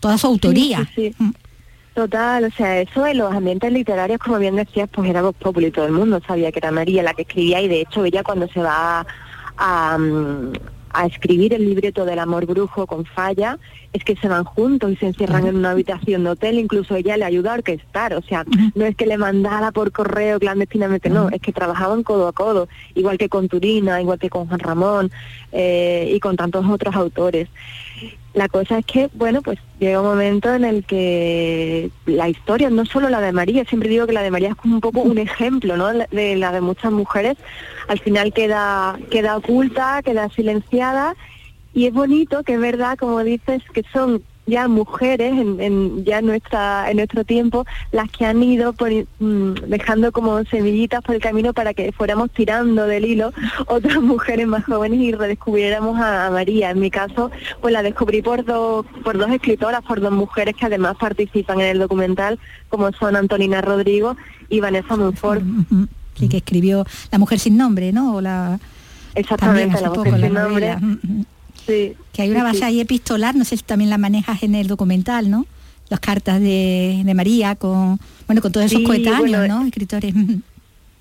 [0.00, 0.88] Toda su autoría.
[0.94, 1.30] Sí, mm.
[1.94, 5.68] Total, o sea, eso en los ambientes literarios, como bien decías, pues era voz popular
[5.68, 8.22] y todo el mundo sabía que era María la que escribía y de hecho ella
[8.22, 9.06] cuando se va
[9.58, 10.52] a, mm,
[10.92, 13.58] a escribir el libreto del amor brujo con falla,
[13.92, 17.16] es que se van juntos y se encierran en una habitación de hotel, incluso ella
[17.16, 21.28] le ayuda a orquestar, o sea, no es que le mandara por correo clandestinamente, no,
[21.28, 25.10] es que trabajaban codo a codo, igual que con Turina, igual que con Juan Ramón
[25.52, 27.48] eh, y con tantos otros autores.
[28.34, 32.86] La cosa es que, bueno, pues llega un momento en el que la historia, no
[32.86, 35.18] solo la de María, siempre digo que la de María es como un poco un
[35.18, 35.88] ejemplo, ¿no?
[35.92, 37.36] De la de muchas mujeres,
[37.88, 41.14] al final queda, queda oculta, queda silenciada,
[41.74, 46.90] y es bonito que es verdad, como dices, que son ya mujeres en, ya nuestra
[46.90, 48.74] en nuestro tiempo las que han ido
[49.18, 53.32] mm, dejando como semillitas por el camino para que fuéramos tirando del hilo
[53.66, 56.70] otras mujeres más jóvenes y redescubriéramos a, María.
[56.70, 60.66] En mi caso pues la descubrí por dos por dos escritoras por dos mujeres que
[60.66, 64.16] además participan en el documental como son Antonina Rodrigo
[64.48, 65.42] y Vanessa Monfort
[66.14, 68.58] sí que escribió La mujer sin nombre no la
[69.14, 70.76] exactamente la mujer sin nombre
[71.66, 75.30] que hay una base ahí epistolar, no sé si también la manejas en el documental,
[75.30, 75.46] ¿no?
[75.88, 79.64] Las cartas de, María con, bueno, con todos esos coetáneos, ¿no?
[79.66, 80.14] Escritores.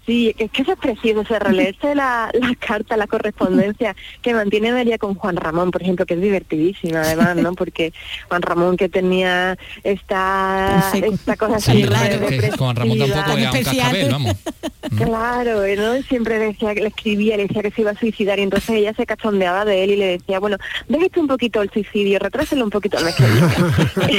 [0.05, 4.71] Sí, es que eso es precioso, se releerse la, la carta, la correspondencia que mantiene
[4.71, 7.53] María con Juan Ramón, por ejemplo, que es divertidísima además, ¿no?
[7.53, 7.93] Porque
[8.27, 11.85] Juan Ramón que tenía esta, esta cosa así
[12.57, 14.35] Juan Ramón tampoco era un cascabel, vamos.
[14.97, 16.01] Claro, ¿no?
[16.03, 18.93] Siempre decía que le escribía, le decía que se iba a suicidar y entonces ella
[18.95, 20.57] se cachondeaba de él y le decía, bueno,
[20.89, 23.15] déjate un poquito el suicidio, retráselo un poquito al mes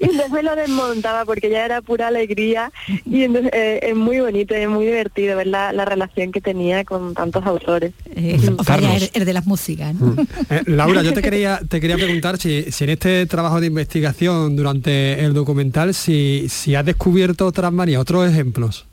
[0.00, 2.72] y entonces lo desmontaba porque ya era pura alegría
[3.06, 7.14] y entonces eh, es muy bonito, es muy divertido ver la, relación que tenía con
[7.14, 7.92] tantos autores.
[8.06, 9.10] Eh, Carlos.
[9.12, 9.94] de las músicas.
[9.94, 10.20] Mm.
[10.50, 15.24] Eh, Laura, yo te quería, te quería preguntar si, en este trabajo de investigación durante
[15.24, 18.86] el documental, si, si has descubierto otras manías, otros ejemplos.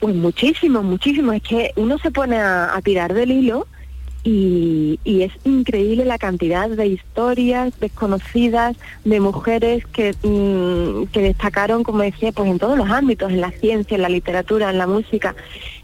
[0.00, 1.32] Pues muchísimo, muchísimo.
[1.32, 3.66] Es que uno se pone a tirar del hilo
[4.24, 12.02] y, es increíble la cantidad de historias desconocidas de mujeres que, mm, que destacaron, como
[12.02, 15.34] decía, pues en todos los ámbitos, en la ciencia, en la literatura, en la música,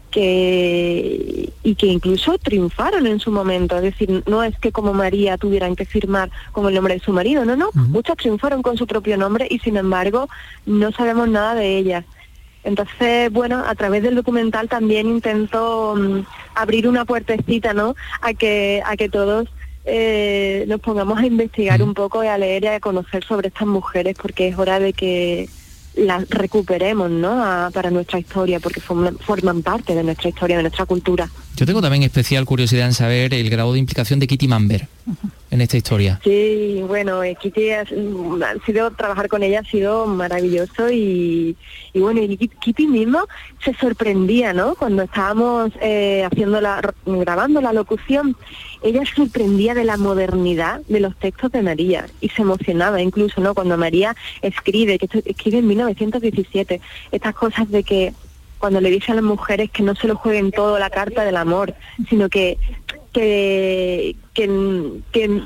[0.09, 5.37] que y que incluso triunfaron en su momento, es decir, no es que como María
[5.37, 8.87] tuvieran que firmar como el nombre de su marido, no, no, muchas triunfaron con su
[8.87, 10.27] propio nombre y sin embargo
[10.65, 12.05] no sabemos nada de ellas.
[12.63, 16.19] Entonces, bueno, a través del documental también intento mm,
[16.55, 17.95] abrir una puertecita, ¿no?
[18.21, 19.47] A que, a que todos
[19.85, 23.67] eh, nos pongamos a investigar un poco y a leer y a conocer sobre estas
[23.67, 25.49] mujeres, porque es hora de que
[25.95, 27.69] las recuperemos, ¿no?
[27.73, 31.29] para nuestra historia, porque forman, parte de nuestra historia, de nuestra cultura.
[31.55, 34.87] Yo tengo también especial curiosidad en saber el grado de implicación de Kitty Mamber
[35.51, 36.19] en esta historia.
[36.23, 37.85] Sí, bueno, eh, Kitty ha,
[38.65, 41.55] sido, trabajar con ella ha sido maravilloso y,
[41.93, 43.27] bueno, y Kitty mismo
[43.63, 44.75] se sorprendía, ¿no?
[44.75, 48.35] Cuando estábamos eh, haciendo la, grabando la locución,
[48.81, 53.53] ella sorprendía de la modernidad de los textos de María y se emocionaba incluso, ¿no?
[53.53, 58.13] Cuando María escribe, que escribe en 1917, estas cosas de que
[58.61, 61.35] cuando le dice a las mujeres que no se lo jueguen todo la carta del
[61.35, 61.73] amor,
[62.07, 62.57] sino que
[63.11, 65.41] que, que,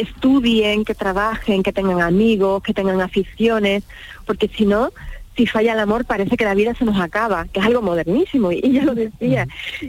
[0.00, 3.82] estudien, que trabajen, que tengan amigos, que tengan aficiones,
[4.24, 4.92] porque si no,
[5.36, 8.52] si falla el amor parece que la vida se nos acaba, que es algo modernísimo,
[8.52, 9.46] y ella lo decía.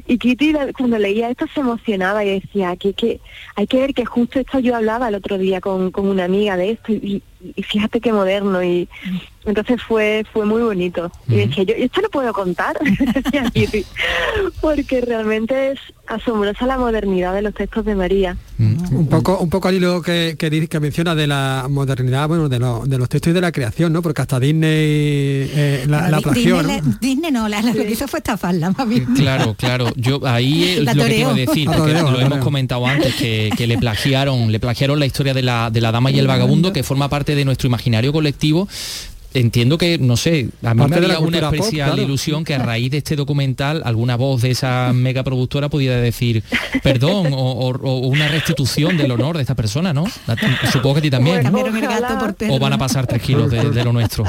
[0.07, 3.21] Y Kitty cuando leía esto se emocionaba y decía que, que
[3.55, 6.57] hay que ver que justo esto yo hablaba el otro día con, con una amiga
[6.57, 7.21] de esto y,
[7.55, 8.87] y fíjate qué moderno y
[9.45, 11.11] entonces fue fue muy bonito.
[11.27, 12.77] Y decía yo esto lo puedo contar
[14.61, 18.37] porque realmente es asombrosa la modernidad de los textos de María.
[18.57, 22.57] Un poco un poco al hilo que, que, que menciona de la modernidad bueno de,
[22.57, 26.59] de, los textos y de la creación no porque hasta Disney eh, la, la plagió
[26.59, 26.97] Disney, ¿no?
[26.99, 29.05] Disney no la, lo que hizo fue estafarla más bien.
[29.15, 29.91] claro claro.
[29.95, 34.51] Yo ahí lo que quiero decir porque lo hemos comentado antes que, que, le plagiaron
[34.51, 37.34] le plagiaron la historia de la de la dama y el vagabundo que forma parte
[37.35, 38.67] de nuestro imaginario colectivo
[39.33, 42.01] entiendo que, no sé, a mí Parte me haría una pop, especial claro.
[42.03, 46.41] ilusión que a raíz de este documental alguna voz de esa megaproductora pudiera decir
[46.81, 50.05] perdón o, o- o una restitución del honor de esta persona, ¿no?
[50.71, 51.41] Supongo que a ti también.
[52.49, 54.23] O van a pasar tres kilos de, de lo nuestro.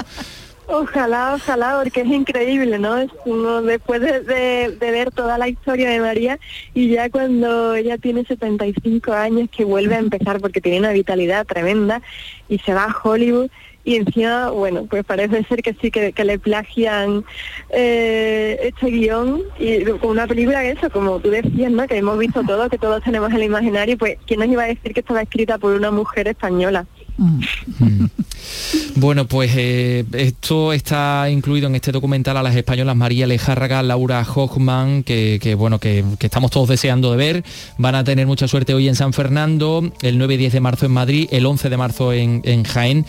[0.69, 2.97] Ojalá, ojalá, porque es increíble, ¿no?
[2.97, 6.41] Es uno después de, ver toda la historia de María
[6.75, 11.47] y ya cuando ella tiene 75 años que vuelve a empezar porque tiene una vitalidad
[11.47, 12.03] tremenda
[12.49, 13.49] y se va a Hollywood
[13.85, 17.25] y encima, bueno, pues parece ser que sí, que, que le plagian
[17.71, 21.87] eh, este guion y con una película que eso, como tú decías, ¿no?
[21.87, 24.93] Que hemos visto todo, que todos tenemos el imaginario, pues ¿quién nos iba a decir
[24.93, 26.87] que estaba escrita por una mujer española?
[28.97, 34.23] Bueno, pues eh, esto está incluido en este documental a las españolas María Lejárraga, Laura
[34.23, 37.45] Hochman, que, bueno, que, estamos todos deseando de ver.
[37.79, 40.87] Van a tener mucha suerte hoy en San Fernando, el 9 y 10 de marzo
[40.87, 43.05] en Madrid, el 11 de marzo en, en Jaén.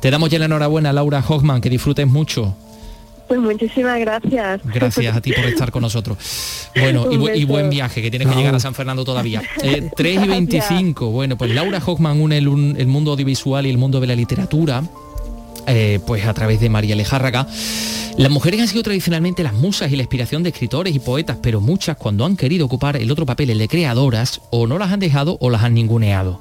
[0.00, 2.54] Te damos ya la enhorabuena, Laura Hochman, que disfrutes mucho.
[3.30, 4.60] Pues muchísimas gracias.
[4.64, 6.18] Gracias a ti por estar con nosotros.
[6.74, 9.40] Bueno, y, buen viaje, que tienes que llegar a San Fernando todavía.
[9.62, 11.10] Eh, 3 y 25.
[11.12, 14.16] Bueno, pues Laura Hochman une el, un- el mundo audiovisual y el mundo de la
[14.16, 14.82] literatura,
[15.68, 17.46] eh, pues a través de María Lejárraga.
[18.16, 21.60] Las mujeres han sido tradicionalmente las musas y la inspiración de escritores y poetas, pero
[21.60, 24.98] muchas cuando han querido ocupar el otro papel, el de creadoras, o no las han
[24.98, 26.40] dejado o las han ninguneado.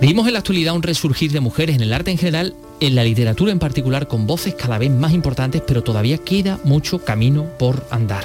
[0.00, 3.04] Vivimos en la actualidad un resurgir de mujeres en el arte en general, en la
[3.04, 7.86] literatura en particular, con voces cada vez más importantes, pero todavía queda mucho camino por
[7.90, 8.24] andar.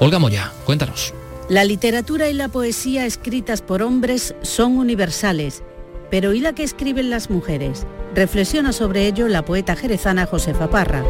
[0.00, 1.14] Olga Moya, cuéntanos.
[1.48, 5.62] La literatura y la poesía escritas por hombres son universales,
[6.10, 7.86] pero ¿y la que escriben las mujeres?
[8.14, 11.04] Reflexiona sobre ello la poeta jerezana Josefa Parra.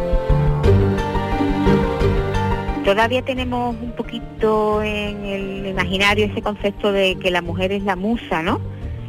[2.84, 7.96] Todavía tenemos un poquito en el imaginario ese concepto de que la mujer es la
[7.96, 8.60] musa, ¿no?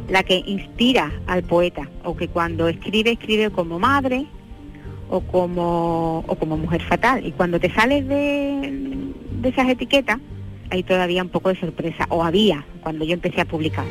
[0.08, 4.26] La que inspira al poeta, o que cuando escribe, escribe como madre
[5.10, 7.26] o como, o como mujer fatal.
[7.26, 10.18] Y cuando te sales de, de esas etiquetas,
[10.70, 13.84] hay todavía un poco de sorpresa, o había cuando yo empecé a publicar.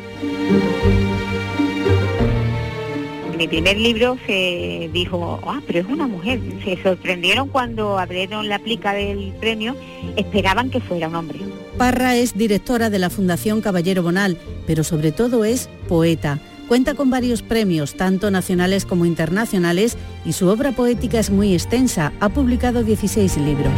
[3.36, 6.40] Mi primer libro se dijo, ah, pero es una mujer.
[6.64, 9.76] Se sorprendieron cuando abrieron la plica del premio,
[10.16, 11.38] esperaban que fuera un hombre.
[11.76, 14.36] Parra es directora de la Fundación Caballero Bonal,
[14.68, 16.38] pero sobre todo es poeta.
[16.68, 22.12] Cuenta con varios premios, tanto nacionales como internacionales, y su obra poética es muy extensa.
[22.20, 23.72] Ha publicado 16 libros.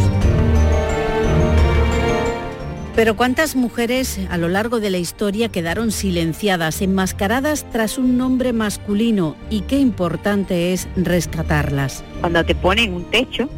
[2.96, 8.53] Pero ¿cuántas mujeres a lo largo de la historia quedaron silenciadas, enmascaradas tras un nombre
[8.53, 9.37] masculino?
[9.48, 12.03] Y qué importante es rescatarlas.
[12.20, 13.48] Cuando te ponen un techo,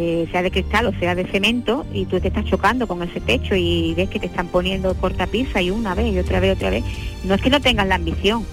[0.00, 3.20] de- sea de cristal o sea de cemento, y tú te estás chocando con ese
[3.20, 6.70] techo y ves que te están poniendo cortapisa y una vez y otra vez, otra
[6.70, 6.82] vez,
[7.24, 8.44] no es que no tengas la ambición,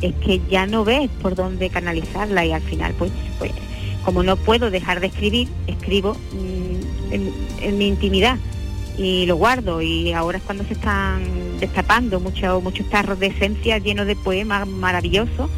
[0.00, 3.52] es que ya no ves por dónde canalizarla y al final, pues, pues
[4.04, 8.36] como no puedo dejar de escribir, escribo mm, en, en mi intimidad
[8.98, 9.80] y lo guardo.
[9.80, 11.22] Y ahora es cuando se están
[11.60, 15.48] destapando muchos muchos tarros de esencia llenos de poemas maravillosos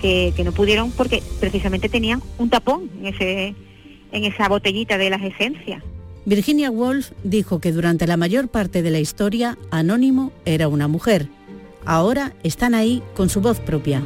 [0.00, 3.54] que, que no pudieron porque precisamente tenían un tapón en ese
[4.12, 5.82] en esa botellita de las esencias.
[6.24, 11.28] Virginia Woolf dijo que durante la mayor parte de la historia Anónimo era una mujer.
[11.84, 14.02] Ahora están ahí con su voz propia.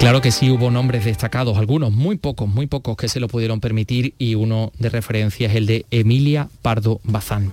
[0.00, 3.60] Claro que sí hubo nombres destacados, algunos, muy pocos, muy pocos que se lo pudieron
[3.60, 7.52] permitir y uno de referencia es el de Emilia Pardo Bazán.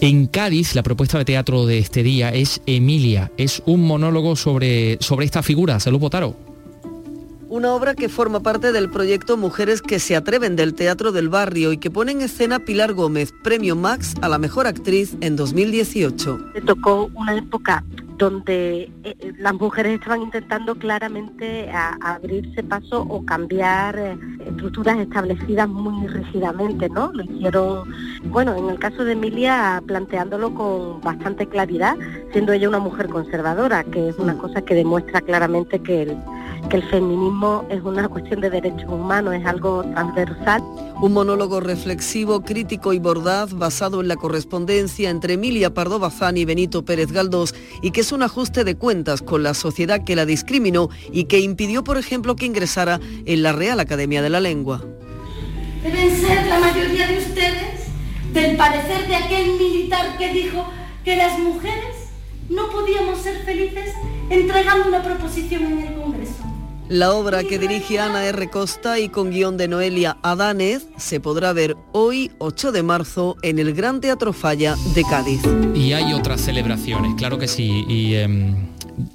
[0.00, 4.98] En Cádiz, la propuesta de teatro de este día es Emilia, es un monólogo sobre,
[5.00, 5.78] sobre esta figura.
[5.80, 6.55] Salud, Botaro.
[7.48, 11.72] Una obra que forma parte del proyecto Mujeres que se atreven del Teatro del Barrio
[11.72, 16.38] y que pone en escena Pilar Gómez, premio Max a la mejor actriz en 2018.
[16.54, 17.84] Me tocó una época
[18.18, 24.98] donde eh, eh, las mujeres estaban intentando claramente a- abrirse paso o cambiar eh, estructuras
[24.98, 27.12] establecidas muy rígidamente, ¿no?
[27.12, 27.92] Lo hicieron,
[28.30, 31.94] bueno, en el caso de Emilia planteándolo con bastante claridad,
[32.32, 36.16] siendo ella una mujer conservadora, que es una cosa que demuestra claramente que el,
[36.68, 40.62] que el feminismo es una cuestión de derechos humanos, es algo transversal.
[41.00, 46.44] Un monólogo reflexivo, crítico y bordaz basado en la correspondencia entre Emilia Pardo Bazán y
[46.44, 50.26] Benito Pérez Galdós y que es un ajuste de cuentas con la sociedad que la
[50.26, 54.82] discriminó y que impidió, por ejemplo, que ingresara en la Real Academia de la Lengua.
[55.82, 57.86] Deben ser la mayoría de ustedes
[58.32, 60.66] del parecer de aquel militar que dijo
[61.04, 62.10] que las mujeres
[62.48, 63.92] no podíamos ser felices
[64.30, 66.45] entregando una proposición en el Congreso.
[66.88, 68.48] La obra que dirige Ana R.
[68.48, 73.58] Costa y con guion de Noelia Adánez se podrá ver hoy, 8 de marzo, en
[73.58, 75.40] el Gran Teatro Falla de Cádiz.
[75.74, 77.84] Y hay otras celebraciones, claro que sí.
[77.88, 78.54] Y em,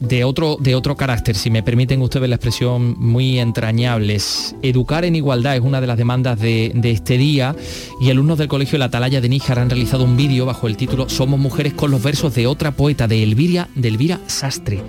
[0.01, 4.53] de otro, de otro carácter, si me permiten ustedes la expresión, muy entrañables.
[4.61, 7.55] Educar en igualdad es una de las demandas de, de este día
[8.01, 11.07] y alumnos del Colegio La Atalaya de Níjar han realizado un vídeo bajo el título
[11.07, 14.81] Somos mujeres con los versos de otra poeta, de Elvira, de Elvira Sastre.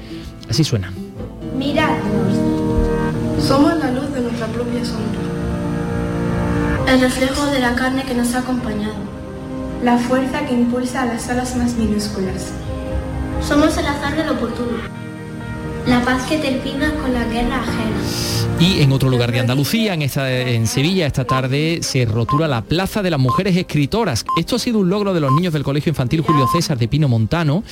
[0.48, 0.92] Así suena.
[1.56, 2.41] Miradnos.
[3.46, 5.20] Somos la luz de nuestra propia sombra.
[6.86, 8.94] El reflejo de la carne que nos ha acompañado.
[9.82, 12.52] La fuerza que impulsa a las alas más minúsculas.
[13.40, 15.01] Somos el azar del oportuno.
[15.86, 18.32] La paz que termina con la guerra ajena.
[18.60, 22.62] Y en otro lugar de Andalucía, en, esta, en Sevilla, esta tarde se rotula la
[22.62, 24.24] Plaza de las Mujeres Escritoras.
[24.38, 27.08] Esto ha sido un logro de los niños del Colegio Infantil Julio César de Pino
[27.08, 27.64] Montano,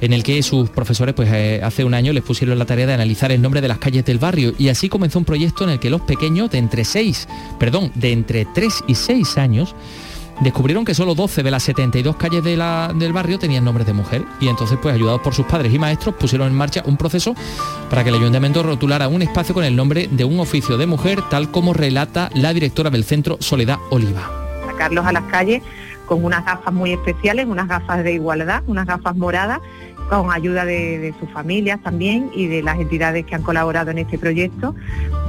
[0.00, 2.94] en el que sus profesores pues, eh, hace un año les pusieron la tarea de
[2.94, 4.54] analizar el nombre de las calles del barrio.
[4.58, 7.28] Y así comenzó un proyecto en el que los pequeños de entre 6,
[7.58, 9.74] perdón, de entre 3 y 6 años,
[10.40, 14.48] descubrieron que solo 12 de las 72 calles del barrio tenían nombres de mujer y
[14.48, 17.34] entonces pues ayudados por sus padres y maestros pusieron en marcha un proceso
[17.90, 21.20] para que el ayuntamiento rotulara un espacio con el nombre de un oficio de mujer
[21.30, 24.30] tal como relata la directora del centro Soledad Oliva.
[24.66, 25.62] sacarlos a las calles
[26.06, 29.60] con unas gafas muy especiales, unas gafas de igualdad, unas gafas moradas,
[30.08, 34.18] con ayuda de, sus familias también y de las entidades que han colaborado en este
[34.18, 34.74] proyecto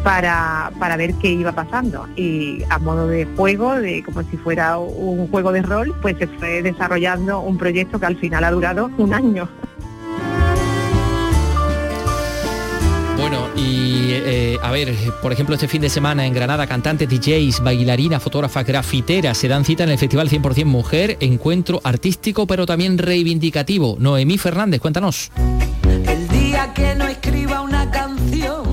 [0.03, 2.07] para, para ver qué iba pasando.
[2.15, 6.27] Y a modo de juego, de como si fuera un juego de rol, pues se
[6.27, 9.49] fue desarrollando un proyecto que al final ha durado un año.
[13.29, 17.59] Bueno, y eh, a ver, por ejemplo, este fin de semana en Granada, cantantes, DJs,
[17.61, 22.97] bailarinas, fotógrafas, grafiteras se dan cita en el Festival 100% Mujer, encuentro artístico pero también
[22.97, 23.97] reivindicativo.
[23.99, 25.31] Noemí Fernández, cuéntanos.
[26.07, 28.68] El día que no escriba una canción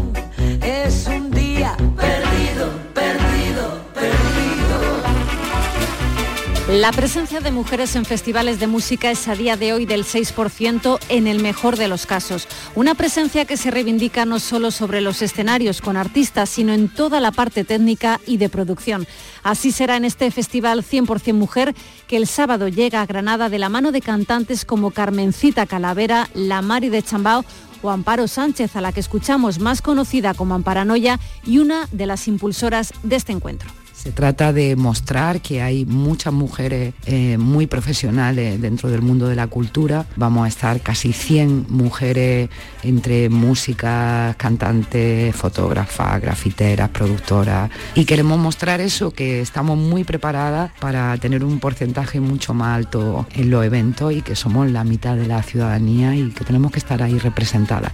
[6.69, 10.99] La presencia de mujeres en festivales de música es a día de hoy del 6%
[11.09, 12.49] en el mejor de los casos.
[12.75, 17.21] Una presencia que se reivindica no solo sobre los escenarios con artistas, sino en toda
[17.21, 19.07] la parte técnica y de producción.
[19.45, 21.73] Así será en este festival 100% Mujer
[22.09, 26.63] que el sábado llega a Granada de la mano de cantantes como Carmencita Calavera, La
[26.63, 27.45] Mari de Chambao
[27.81, 32.27] o Amparo Sánchez, a la que escuchamos más conocida como Amparanoia y una de las
[32.27, 33.71] impulsoras de este encuentro.
[34.07, 39.35] Se trata de mostrar que hay muchas mujeres eh, muy profesionales dentro del mundo de
[39.35, 40.07] la cultura.
[40.15, 42.49] Vamos a estar casi 100 mujeres
[42.85, 47.69] entre músicas, cantantes, fotógrafas, grafiteras, productoras.
[47.97, 53.27] Y queremos mostrar eso, que estamos muy preparadas para tener un porcentaje mucho más alto
[53.35, 56.79] en los eventos y que somos la mitad de la ciudadanía y que tenemos que
[56.79, 57.91] estar ahí representadas.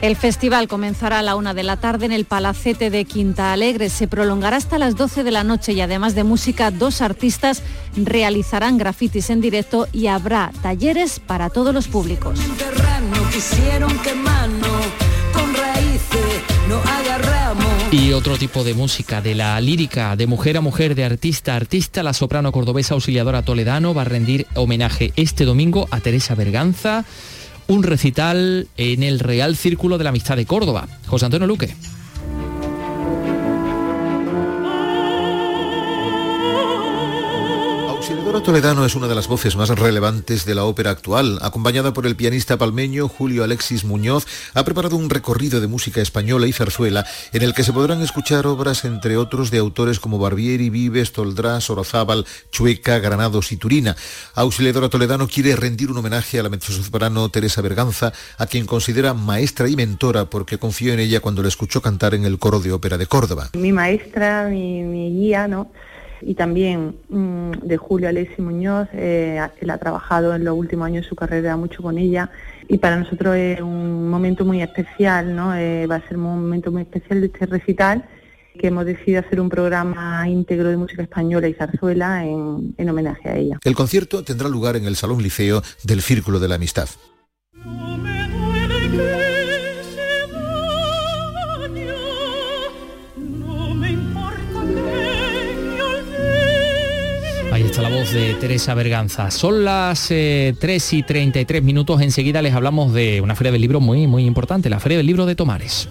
[0.00, 3.88] El festival comenzará a la una de la tarde en el Palacete de Quinta Alegre.
[3.88, 7.62] Se prolongará hasta las 12 de la noche y además de música, dos artistas
[7.96, 12.38] realizarán grafitis en directo y habrá talleres para todos los públicos.
[17.90, 21.56] Y otro tipo de música, de la lírica, de mujer a mujer, de artista a
[21.56, 27.04] artista, la soprano cordobesa auxiliadora Toledano va a rendir homenaje este domingo a Teresa Berganza,
[27.68, 30.88] un recital en el Real Círculo de la Amistad de Córdoba.
[31.06, 31.76] José Antonio Luque.
[38.32, 41.38] Auxiliadora Toledano es una de las voces más relevantes de la ópera actual.
[41.42, 46.46] Acompañada por el pianista palmeño Julio Alexis Muñoz, ha preparado un recorrido de música española
[46.46, 50.70] y zarzuela en el que se podrán escuchar obras, entre otros, de autores como Barbieri,
[50.70, 53.96] Vives, Toldrás, Orozábal, Chueca, Granados y Turina.
[54.34, 59.68] Auxiliadora Toledano quiere rendir un homenaje a la mezzosoprano Teresa Berganza, a quien considera maestra
[59.68, 62.96] y mentora porque confió en ella cuando la escuchó cantar en el coro de ópera
[62.96, 63.50] de Córdoba.
[63.52, 65.70] mi maestra, mi, mi guía, ¿no?
[66.24, 71.04] Y también mm, de Julio Alessi Muñoz, eh, él ha trabajado en los últimos años
[71.04, 72.30] de su carrera mucho con ella
[72.68, 75.54] y para nosotros es un momento muy especial, ¿no?
[75.54, 78.04] Eh, va a ser un momento muy especial de este recital
[78.58, 83.28] que hemos decidido hacer un programa íntegro de música española y zarzuela en, en homenaje
[83.28, 83.58] a ella.
[83.64, 86.88] El concierto tendrá lugar en el Salón Liceo del Círculo de la Amistad.
[97.82, 99.32] La voz de Teresa Berganza.
[99.32, 102.00] Son las eh, 3 y 33 minutos.
[102.00, 105.26] Enseguida les hablamos de una feria del libro muy, muy importante, la Feria del Libro
[105.26, 105.88] de Tomares.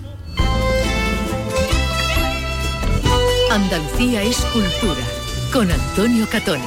[3.52, 5.02] Andalucía es cultura
[5.52, 6.64] con Antonio Catoni.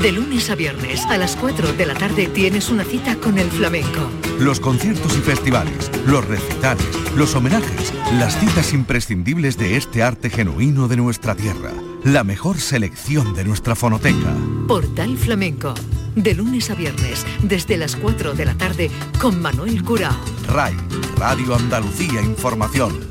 [0.00, 3.50] De lunes a viernes a las 4 de la tarde tienes una cita con el
[3.50, 4.10] flamenco.
[4.40, 10.88] Los conciertos y festivales, los recitales, los homenajes, las citas imprescindibles de este arte genuino
[10.88, 11.72] de nuestra tierra,
[12.06, 14.34] la mejor selección de nuestra fonoteca.
[14.68, 15.74] Portal Flamenco
[16.14, 20.16] de lunes a viernes, desde las 4 de la tarde, con Manuel Curao.
[20.48, 20.74] RAI,
[21.16, 23.10] Radio Andalucía Información.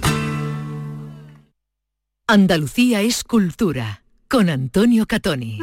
[2.27, 5.59] Andalucía es cultura, con Antonio Catoni.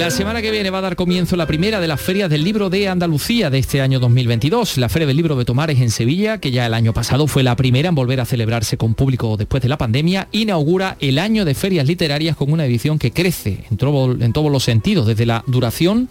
[0.00, 2.70] La semana que viene va a dar comienzo la primera de las ferias del libro
[2.70, 4.78] de Andalucía de este año 2022.
[4.78, 7.54] La Feria del Libro de Tomares en Sevilla, que ya el año pasado fue la
[7.54, 11.54] primera en volver a celebrarse con público después de la pandemia, inaugura el año de
[11.54, 16.08] ferias literarias con una edición que crece en, en todos los sentidos, desde la duración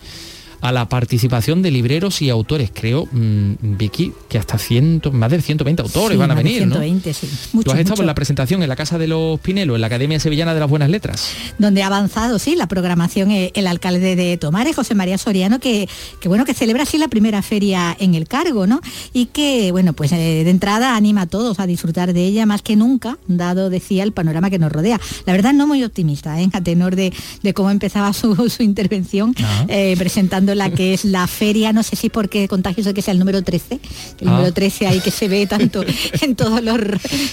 [0.62, 2.72] a la participación de libreros y autores.
[2.74, 6.50] Creo, mm, Vicky, que hasta ciento, más de 120 autores Sí, van a más de
[6.50, 6.76] venir, ¿no?
[6.76, 7.28] 120, sí.
[7.52, 8.02] Tú has estado mucho.
[8.04, 10.70] en la presentación en la Casa de los Pinelos, en la Academia Sevillana de las
[10.70, 11.30] Buenas Letras.
[11.58, 15.88] donde ha avanzado sí la programación eh, el alcalde de Tomares José María Soriano que,
[16.20, 18.82] que bueno que celebra así la primera feria en el cargo no
[19.14, 22.62] y que bueno pues eh, de entrada anima a todos a disfrutar de ella más
[22.62, 26.50] que nunca dado decía el panorama que nos rodea la verdad no muy optimista ¿eh?
[26.54, 29.36] a tenor de, de cómo empezaba su, su intervención
[29.68, 33.20] eh, presentando la que es la feria no sé si porque contagioso que sea el
[33.20, 33.80] número 13
[34.22, 34.32] el Ah.
[34.32, 35.84] número 13 ahí que se ve tanto
[36.22, 36.78] en todos los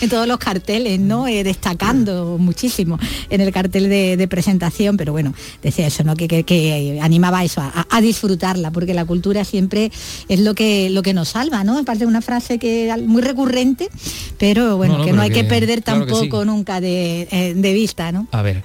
[0.01, 2.99] en todos los carteles no Eh, destacando muchísimo
[3.31, 7.45] en el cartel de, de presentación pero bueno decía eso no que, que- que animaba
[7.45, 9.91] eso a, a disfrutarla porque la cultura siempre
[10.29, 13.89] es lo que lo que nos salva no aparte de una frase que muy recurrente
[14.39, 16.21] pero bueno No, no, que pero no hay que, que- perder claro que sí.
[16.21, 18.63] tampoco nunca de, eh, de vista no A ver.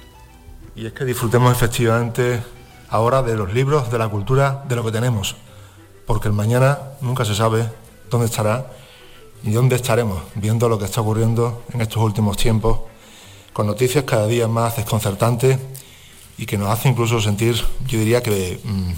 [0.74, 2.40] Y es que disfrutemos efectivamente
[2.92, 5.34] ahora de los libros, de la cultura, de lo que tenemos.
[6.06, 7.68] Porque el mañana nunca se sabe
[8.10, 8.66] dónde estará
[9.42, 12.80] ni dónde estaremos viendo lo que está ocurriendo en estos últimos tiempos,
[13.54, 15.58] con noticias cada día más desconcertantes
[16.36, 18.92] y que nos hace incluso sentir, yo diría que mm,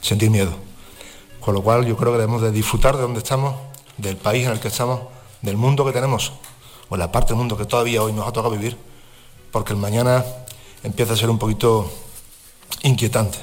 [0.00, 0.52] sentir miedo.
[1.38, 3.54] Con lo cual yo creo que debemos de disfrutar de donde estamos,
[3.98, 5.00] del país en el que estamos,
[5.42, 6.32] del mundo que tenemos,
[6.88, 8.76] o la parte del mundo que todavía hoy nos ha tocado vivir,
[9.52, 10.24] porque el mañana
[10.82, 11.90] empieza a ser un poquito
[12.82, 13.38] inquietante.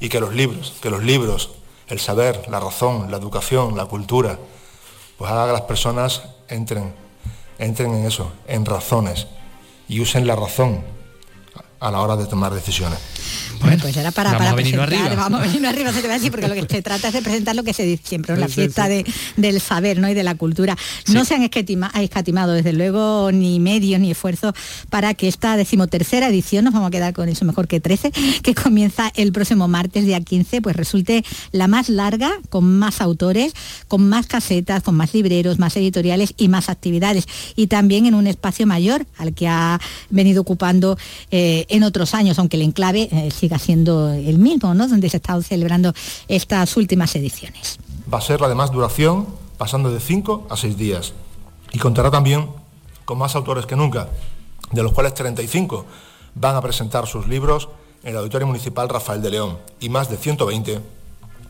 [0.00, 1.50] Y que los libros, que los libros,
[1.88, 4.38] el saber, la razón, la educación, la cultura,
[5.16, 6.94] pues haga que las personas entren,
[7.58, 9.26] entren en eso, en razones,
[9.88, 10.82] y usen la razón
[11.80, 12.98] a la hora de tomar decisiones.
[13.62, 15.14] Bueno, pues era para, vamos para a presentar, arriba.
[15.14, 17.14] vamos a venirnos arriba, se te va a decir, porque lo que se trata es
[17.14, 19.04] de presentar lo que se dice siempre, la sí, fiesta de-
[19.36, 20.08] del saber ¿no?
[20.08, 20.76] y de la cultura.
[21.08, 24.54] No se han escatima- escatimado, desde luego, ni medios ni esfuerzos
[24.90, 28.10] para que esta decimotercera edición, nos vamos a quedar con eso mejor que 13,
[28.42, 33.52] que comienza el próximo martes, día 15, pues resulte la más larga, con más autores,
[33.88, 37.26] con más casetas, con más libreros, más editoriales y más actividades.
[37.56, 40.98] Y también en un espacio mayor al que ha venido ocupando
[41.30, 44.88] eh, en otros años, aunque el enclave eh, siga siendo el mismo, ¿no?
[44.88, 45.92] Donde se están celebrando
[46.28, 47.78] estas últimas ediciones.
[48.12, 49.26] Va a ser la de más duración,
[49.58, 51.12] pasando de 5 a 6 días.
[51.72, 52.48] Y contará también
[53.04, 54.08] con más autores que nunca,
[54.70, 55.84] de los cuales 35
[56.34, 57.68] van a presentar sus libros
[58.02, 60.80] en el Auditorio Municipal Rafael de León y más de 120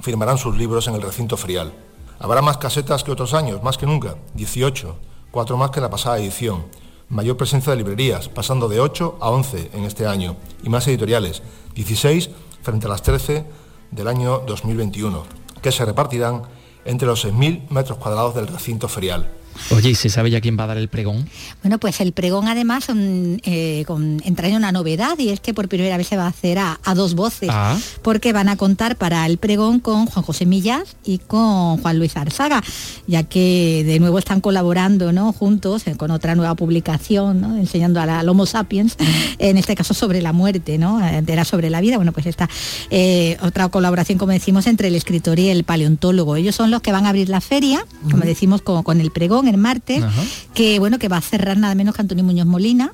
[0.00, 1.72] firmarán sus libros en el recinto ferial.
[2.18, 4.96] Habrá más casetas que otros años, más que nunca, 18,
[5.30, 6.64] cuatro más que en la pasada edición.
[7.12, 11.42] Mayor presencia de librerías, pasando de 8 a 11 en este año, y más editoriales,
[11.74, 12.30] 16
[12.62, 13.44] frente a las 13
[13.90, 15.22] del año 2021,
[15.60, 16.44] que se repartirán
[16.86, 19.30] entre los 6.000 metros cuadrados del recinto ferial.
[19.70, 21.28] Oye, ¿y se sabe ya quién va a dar el pregón?
[21.62, 25.68] Bueno, pues el pregón además mm, eh, con- entraña una novedad y es que por
[25.68, 27.78] primera vez se va a hacer a, a dos voces, Ah.
[28.02, 32.16] porque van a contar para el pregón con Juan José Millas y con Juan Luis
[32.16, 32.62] Arzaga,
[33.06, 35.32] ya que de nuevo están colaborando ¿no?
[35.32, 37.56] juntos eh, con otra nueva publicación, ¿no?
[37.56, 38.96] enseñando a la- Homo sapiens,
[39.38, 41.06] en este caso sobre la muerte, ¿no?
[41.06, 42.48] Eh, era sobre la vida, bueno, pues esta
[42.88, 46.36] eh, otra colaboración, como decimos, entre el escritor y el paleontólogo.
[46.36, 49.41] Ellos son los que van a abrir la feria, como decimos, con, con el pregón
[49.48, 50.22] el martes, Ajá.
[50.54, 52.92] que bueno, que va a cerrar nada menos que Antonio Muñoz Molina,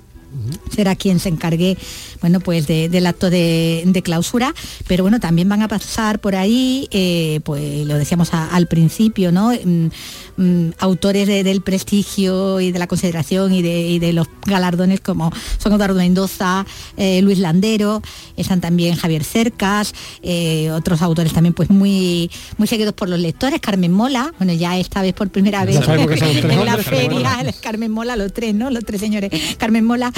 [0.74, 1.78] será quien se encargue
[2.20, 4.54] bueno pues de- del acto de, de clausura
[4.86, 9.32] pero bueno también van a pasar por ahí eh, pues lo decíamos a- al principio
[9.32, 9.88] no Mm,
[10.36, 15.00] mm, autores de- del prestigio y de la consideración y de, y de los galardones
[15.00, 16.64] como son Eduardo Mendoza
[16.96, 18.02] eh, Luis Landero
[18.36, 23.60] están también Javier Cercas eh, otros autores también pues muy muy seguidos por los lectores
[23.60, 27.52] Carmen Mola bueno ya esta vez por primera vez en la feria.
[27.60, 28.70] Carmen Mola, los tres, ¿no?
[28.70, 29.30] Los tres señores.
[29.58, 30.12] Carmen Mola,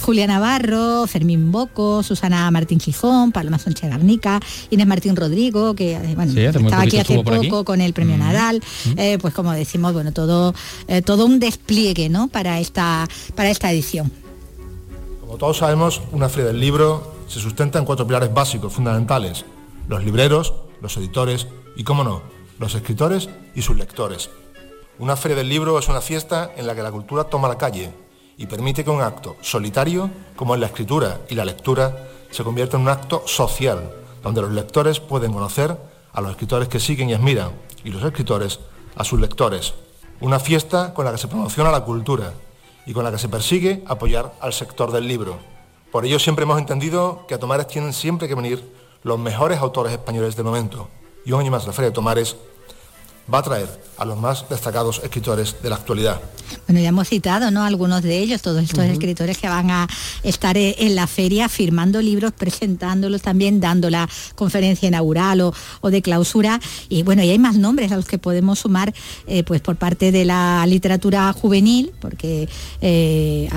[0.00, 6.12] Julia Navarro, Fermín Boco, Susana Martín Chifón, Paloma Sánchez Garnica, Inés Martín Rodrigo, que eh,
[6.14, 7.64] bueno, Sí, hace muy estaba aquí hace poco aquí.
[7.64, 8.20] con el premio Mm.
[8.20, 8.62] Nadal.
[8.96, 10.54] Eh, pues como decimos, bueno, todo,
[10.88, 12.28] eh, todo un despliegue, ¿no?
[12.28, 14.10] Para esta, para esta edición.
[15.20, 19.44] Como todos sabemos, una feria del libro se sustenta en cuatro pilares básicos fundamentales,
[19.88, 22.22] los libreros, los editores y, cómo no,
[22.58, 24.30] los escritores y sus lectores.
[24.98, 27.90] Una feria del libro es una fiesta en la que la cultura toma la calle
[28.38, 32.76] y permite que un acto solitario, como es la escritura y la lectura, se convierta
[32.76, 33.90] en un acto social,
[34.22, 35.76] donde los lectores pueden conocer
[36.12, 37.50] a los escritores que siguen y admiran,
[37.84, 38.60] y los escritores
[38.94, 39.74] a sus lectores.
[40.20, 42.32] Una fiesta con la que se promociona la cultura
[42.86, 45.38] y con la que se persigue apoyar al sector del libro.
[45.92, 48.72] Por ello siempre hemos entendido que a Tomares tienen siempre que venir
[49.02, 50.88] los mejores autores españoles del momento.
[51.24, 52.36] Y un año más la Feria de Tomares
[53.32, 53.68] va a traer
[53.98, 56.20] a los más destacados escritores de la actualidad.
[56.66, 57.64] Bueno, ya hemos citado, ¿no?
[57.64, 59.88] Algunos de ellos, todos estos escritores que van a
[60.22, 66.02] estar e-, en la feria firmando libros, presentándolos también, dando la conferencia inaugural o, de
[66.02, 66.60] clausura.
[66.88, 68.94] Y bueno, y hay más nombres a los que podemos sumar,
[69.26, 72.48] eh, pues por parte de la literatura juvenil, porque
[72.80, 73.48] eh,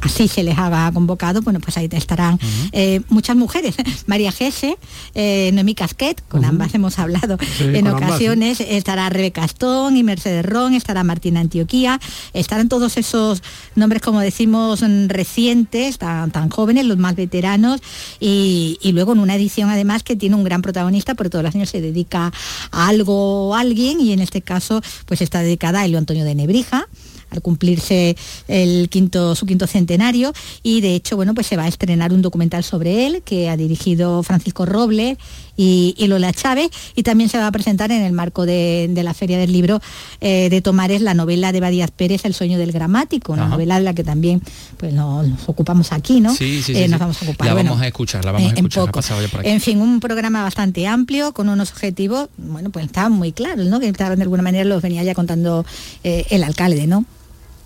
[0.00, 2.38] así se les ha convocado, bueno, pues ahí estarán
[2.72, 3.74] eh, muchas mujeres.
[4.06, 4.78] María Gese,
[5.14, 11.04] Noemí Casquet, con ambas hemos hablado en ocasiones, estará Rebeca Stone y Mercedes Ron, estará
[11.04, 12.00] Martina Antioquía,
[12.32, 13.42] estarán todos esos
[13.74, 17.80] nombres, como decimos, recientes, tan, tan jóvenes, los más veteranos,
[18.20, 21.68] y, luego en una edición además que tiene un gran protagonista, porque todos los años
[21.68, 22.32] se dedica
[22.70, 26.34] a algo o alguien, y en este caso pues está dedicada a Elio Antonio de
[26.34, 26.86] Nebrija,
[27.30, 28.16] al cumplirse
[28.46, 32.22] el quinto, su quinto centenario y de hecho bueno pues se va a estrenar un
[32.22, 35.18] documental sobre él que ha dirigido Francisco Robles
[35.58, 39.38] y, Lola Chávez y también se va a presentar en el marco de, la Feria
[39.38, 39.80] del Libro
[40.20, 43.84] eh, de Tomares la novela de Badías Pérez El sueño del gramático, una novela de
[43.84, 44.40] la que también
[44.76, 46.34] pues nos, ocupamos aquí, ¿no?
[46.34, 47.48] Sí, sí, eh, nos vamos a ocupar.
[47.48, 48.88] La vamos a escuchar, la vamos a escuchar.
[49.44, 53.80] En, fin, un programa bastante amplio con unos objetivos, bueno, pues estaban muy claros, ¿no?
[53.80, 55.66] Que de alguna manera los venía ya contando
[56.04, 57.04] eh, el alcalde, ¿no?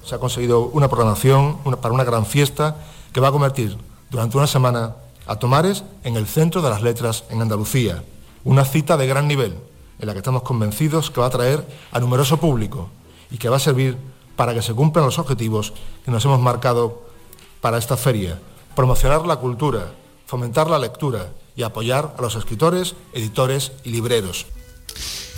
[0.04, 2.76] Se ha conseguido una programación para una gran fiesta
[3.12, 3.76] que va a convertir
[4.10, 4.96] durante una semana
[5.26, 8.02] a Tomares en el centro de las letras en Andalucía.
[8.44, 9.54] Una cita de gran nivel
[9.98, 12.88] en la que estamos convencidos que va a atraer a numeroso público
[13.30, 13.96] y que va a servir
[14.36, 15.72] para que se cumplan los objetivos
[16.04, 17.02] que nos hemos marcado
[17.60, 18.40] para esta feria.
[18.74, 19.92] Promocionar la cultura,
[20.26, 24.46] fomentar la lectura y apoyar a los escritores, editores y libreros.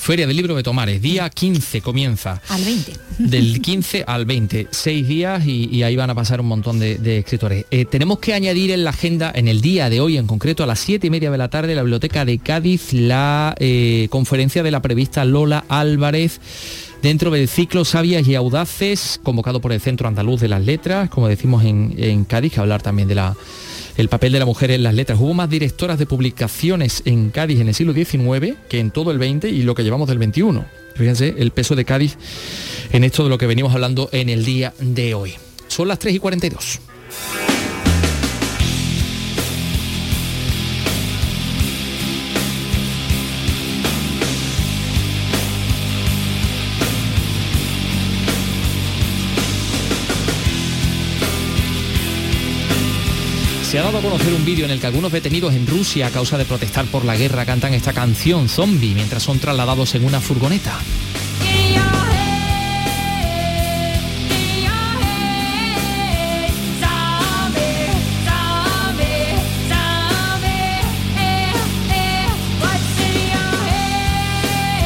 [0.04, 2.42] Feria del Libro de Tomares, día 15 comienza.
[2.50, 2.92] Al 20.
[3.16, 7.64] Del 15 al 20, seis días y, ahí van a pasar un montón de, escritores.
[7.70, 10.66] Eh, tenemos que añadir en la agenda, en el día de hoy en concreto, a
[10.66, 14.70] las 7 y media de la tarde, la Biblioteca de Cádiz, la eh, conferencia de
[14.72, 16.38] la prevista Lola Álvarez
[17.00, 21.28] dentro del ciclo Sabias y Audaces, convocado por el Centro Andaluz de las Letras, como
[21.28, 23.34] decimos en, en Cádiz, que hablar también de la
[23.96, 25.18] el papel de la mujer en las letras.
[25.20, 29.18] Hubo más directoras de publicaciones en Cádiz en el siglo XIX que en todo el
[29.18, 30.62] XX y lo que llevamos del XXI.
[30.96, 32.16] Fíjense el peso de Cádiz
[32.92, 35.34] en esto de lo que venimos hablando en el día de hoy.
[35.68, 36.80] Son las 3 y 42.
[53.74, 56.10] Se ha dado a conocer un vídeo en el que algunos detenidos en Rusia a
[56.10, 60.20] causa de protestar por la guerra cantan esta canción zombie mientras son trasladados en una
[60.20, 60.78] furgoneta.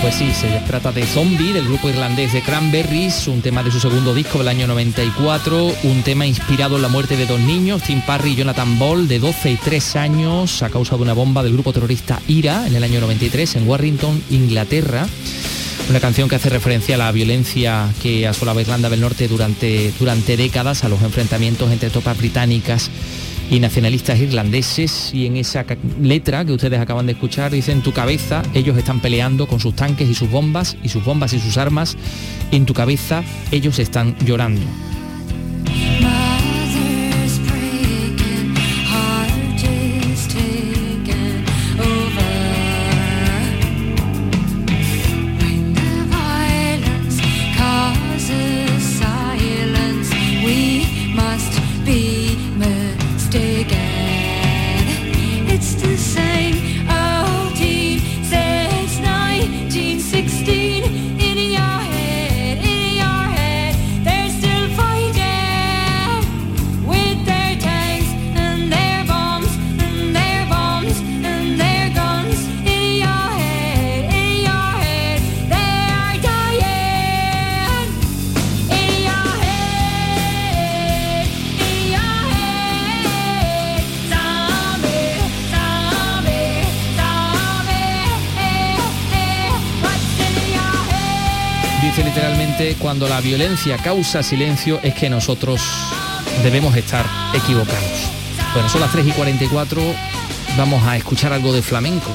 [0.09, 3.79] Pues sí, se trata de Zombie del grupo irlandés de Cranberries, un tema de su
[3.79, 8.01] segundo disco del año 94, un tema inspirado en la muerte de dos niños, Tim
[8.01, 11.53] Parry y Jonathan Ball, de 12 y 3 años, a causa de una bomba del
[11.53, 15.07] grupo terrorista IRA en el año 93 en Warrington, Inglaterra.
[15.91, 20.39] Una canción que hace referencia a la violencia que asolaba Irlanda del Norte durante, durante
[20.39, 22.91] décadas, a los enfrentamientos entre tropas británicas
[23.51, 25.65] y nacionalistas irlandeses y en esa
[26.01, 29.75] letra que ustedes acaban de escuchar dice en tu cabeza ellos están peleando con sus
[29.75, 31.97] tanques y sus bombas y sus bombas y sus armas
[32.51, 34.63] en tu cabeza ellos están llorando
[93.29, 95.61] violencia causa silencio es que nosotros
[96.43, 97.05] debemos estar
[97.35, 98.09] equivocados.
[98.55, 99.83] Bueno, son las 3 y 44,
[100.57, 102.11] vamos a escuchar algo de flamenco.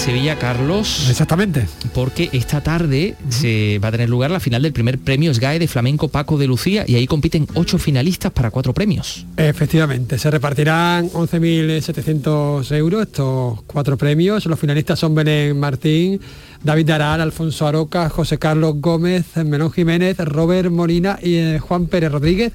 [0.00, 1.10] Sevilla, Carlos.
[1.10, 1.68] Exactamente.
[1.92, 5.68] Porque esta tarde se va a tener lugar la final del primer premio SGAE de
[5.68, 9.26] Flamenco Paco de Lucía y ahí compiten ocho finalistas para cuatro premios.
[9.36, 14.46] Efectivamente, se repartirán 11.700 euros estos cuatro premios.
[14.46, 16.18] Los finalistas son Belén Martín,
[16.64, 22.10] David Daral, Alfonso Aroca, José Carlos Gómez, Melón Jiménez, Robert Molina y eh, Juan Pérez
[22.10, 22.54] Rodríguez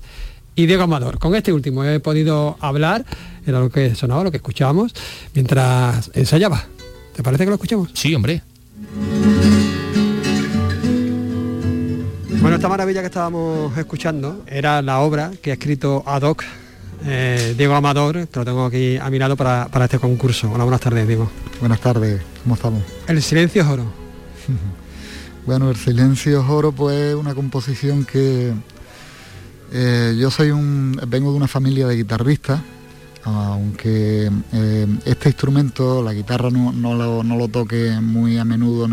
[0.55, 1.19] y Diego Amador.
[1.19, 3.05] Con este último he podido hablar,
[3.45, 4.95] era lo que sonaba, lo que escuchábamos,
[5.35, 6.65] mientras ensayaba.
[7.15, 7.89] ¿Te parece que lo escuchamos?
[7.93, 8.41] Sí, hombre.
[12.41, 16.43] Bueno, esta maravilla que estábamos escuchando era la obra que ha escrito ad hoc
[17.05, 20.51] eh, Diego Amador, que lo tengo aquí a mi lado para, para este concurso.
[20.51, 21.29] Hola, buenas tardes, Diego.
[21.59, 22.83] Buenas tardes, ¿cómo estamos?
[23.07, 23.85] El silencio es oro.
[25.45, 28.51] Bueno, el silencio es oro, pues una composición que
[29.71, 32.61] eh, yo soy un, vengo de una familia de guitarristas,
[33.25, 38.87] aunque eh, este instrumento, la guitarra, no, no lo, no lo toque muy a menudo,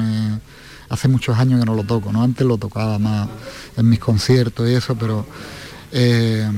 [0.88, 2.22] hace muchos años que no lo toco, ¿no?
[2.22, 3.28] Antes lo tocaba más
[3.76, 5.26] en mis conciertos y eso, pero
[5.92, 6.48] eh,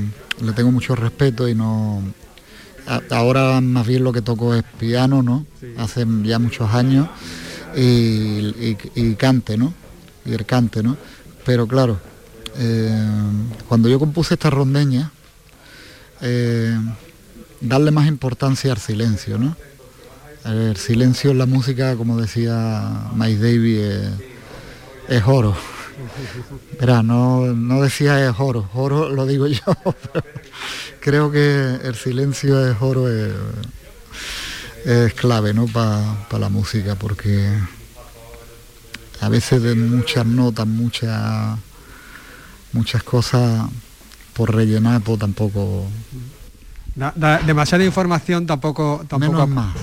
[0.41, 2.01] le tengo mucho respeto y no...
[2.87, 5.45] a- ahora más bien lo que toco es piano, ¿no?
[5.77, 7.07] Hace ya muchos años
[7.75, 9.73] y, y- y cante, ¿no?
[10.25, 10.95] Y el cante, ¿no?
[11.45, 11.99] Pero claro,
[12.57, 12.89] eh,
[13.67, 15.11] cuando yo compuse esta rondeña,
[17.61, 19.55] darle más importancia al silencio, ¿no?
[20.45, 24.09] El silencio en la música, como decía Mike Davis, es,
[25.09, 25.55] es oro.
[26.79, 30.25] Verá, no, no decía es oro, oro lo digo yo, pero
[30.99, 33.33] creo que el silencio es oro, es,
[34.85, 35.67] es clave, ¿no?
[35.67, 37.49] Para la música, porque
[39.21, 41.57] a veces de muchas notas, muchas
[42.75, 43.67] muchas cosas
[44.33, 45.87] por rellenar, pues tampoco.
[46.95, 49.03] Da- da- demasiada información tampoco...
[49.07, 49.75] tampoco Menos es más.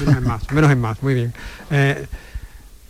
[0.00, 1.32] Menos es más, menos es más, muy bien.
[1.70, 2.06] Eh,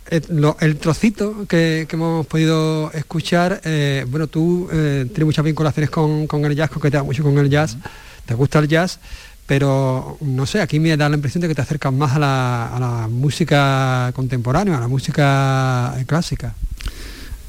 [0.09, 5.45] eh, lo- el trocito que, que hemos podido escuchar, eh, bueno, tú eh, tienes muchas
[5.45, 7.77] vinculaciones con, con el jazz, coqueteas mucho con el jazz,
[8.25, 8.99] te gusta el jazz,
[9.47, 12.75] pero no sé, aquí me da la impresión de que te acercas más a la,
[12.75, 16.53] a la música contemporánea, a la música clásica.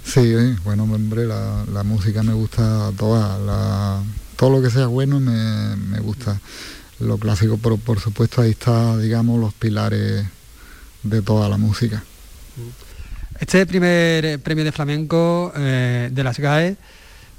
[0.04, 4.02] Sí, bueno, hombre, la, la música me gusta toda, la-
[4.42, 6.40] todo lo que sea bueno me, me gusta.
[6.98, 10.26] Lo clásico, pero por supuesto ahí está, digamos, los pilares
[11.04, 12.02] de toda la música.
[13.38, 16.76] Este primer eh, premio de flamenco eh, de las GAE,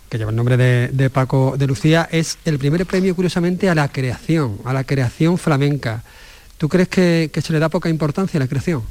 [0.08, 3.90] que lleva el nombre de, Paco de Lucía, es el primer premio, curiosamente, a la
[3.90, 6.04] creación, a la creación flamenca.
[6.58, 8.82] ¿Tú crees que, que se le da poca importancia a la creación?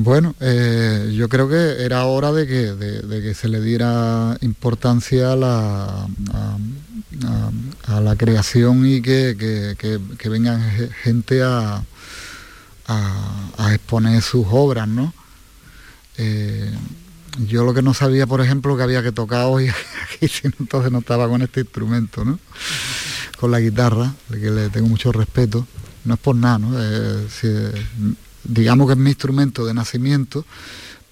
[0.00, 5.32] Bueno, eh, yo creo que era hora de que, de, que se le diera importancia
[5.32, 6.06] a la,
[7.86, 9.98] a, la creación y que, que, que-
[10.76, 11.82] ge- gente a,
[12.86, 15.12] a- exponer sus obras, ¿no?
[16.16, 16.72] Eh,
[17.48, 19.68] yo lo que no sabía, por ejemplo, que había que tocar hoy
[20.04, 22.38] aquí, si entonces no estaba con este instrumento, ¿no?
[23.40, 25.66] Con la guitarra, que le tengo mucho respeto.
[26.04, 26.70] No es por nada, ¿no?
[26.80, 27.26] Eh,
[28.48, 30.44] digamos que es mi instrumento de nacimiento,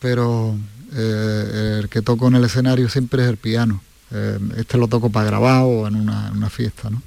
[0.00, 0.56] pero
[0.94, 3.80] eh, el que toco en el escenario siempre es el piano.
[4.10, 7.02] Eh, este lo toco para grabar o en una, en una fiesta, ¿no?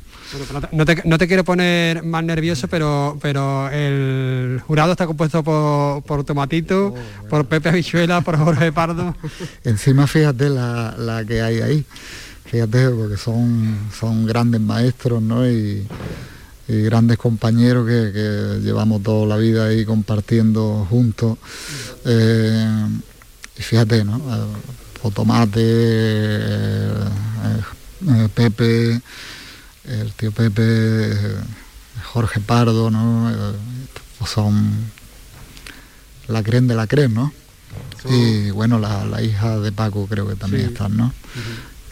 [0.71, 6.03] No te, no te quiero poner más nervioso, pero, pero el jurado está compuesto por,
[6.03, 6.93] por Tomatito,
[7.32, 9.15] por Pepe Habichuela, por Jorge Pardo.
[9.63, 11.86] Encima fíjate la, la que hay ahí,
[12.45, 15.49] fíjate, porque son, son grandes maestros, ¿no?
[15.49, 15.88] Y,
[16.70, 21.38] y grandes compañeros que, que llevamos toda la vida ahí compartiendo juntos.
[22.05, 22.88] Eh,
[23.57, 24.22] y fíjate, ¿no?
[25.01, 26.93] Potomate, eh,
[28.07, 29.01] eh, Pepe,
[29.86, 31.17] el tío Pepe,
[32.13, 33.32] Jorge Pardo, ¿no?
[34.20, 34.72] Pues son
[36.28, 37.34] la creen de la creen, ¿no?
[38.09, 40.74] Y bueno, la, la hija de Paco creo que también Sí.
[40.74, 41.13] están, ¿no?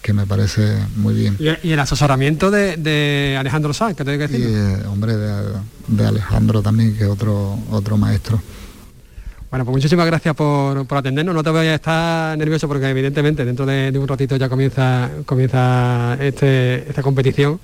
[0.08, 0.62] Que me parece
[0.96, 1.36] muy bien.
[1.38, 4.56] Y, y el asesoramiento de, de Alejandro Sanz, que tengo que Y decir.
[4.56, 5.44] eh, hombre, de,
[5.90, 8.42] de Alejandro también, que es otro, otro maestro.
[9.50, 11.36] Bueno, pues muchísimas gracias por, por atendernos.
[11.36, 15.10] No te voy a estar nervioso porque evidentemente dentro de, de un ratito ya comienza,
[15.26, 17.60] comienza este, esta competición.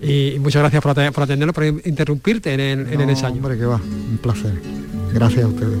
[0.00, 3.34] Y, y muchas gracias por, ate- por atendernos, por interrumpirte en el, en el ensayo.
[3.36, 4.54] Hombre, que va, un placer.
[5.12, 5.78] Gracias a ustedes.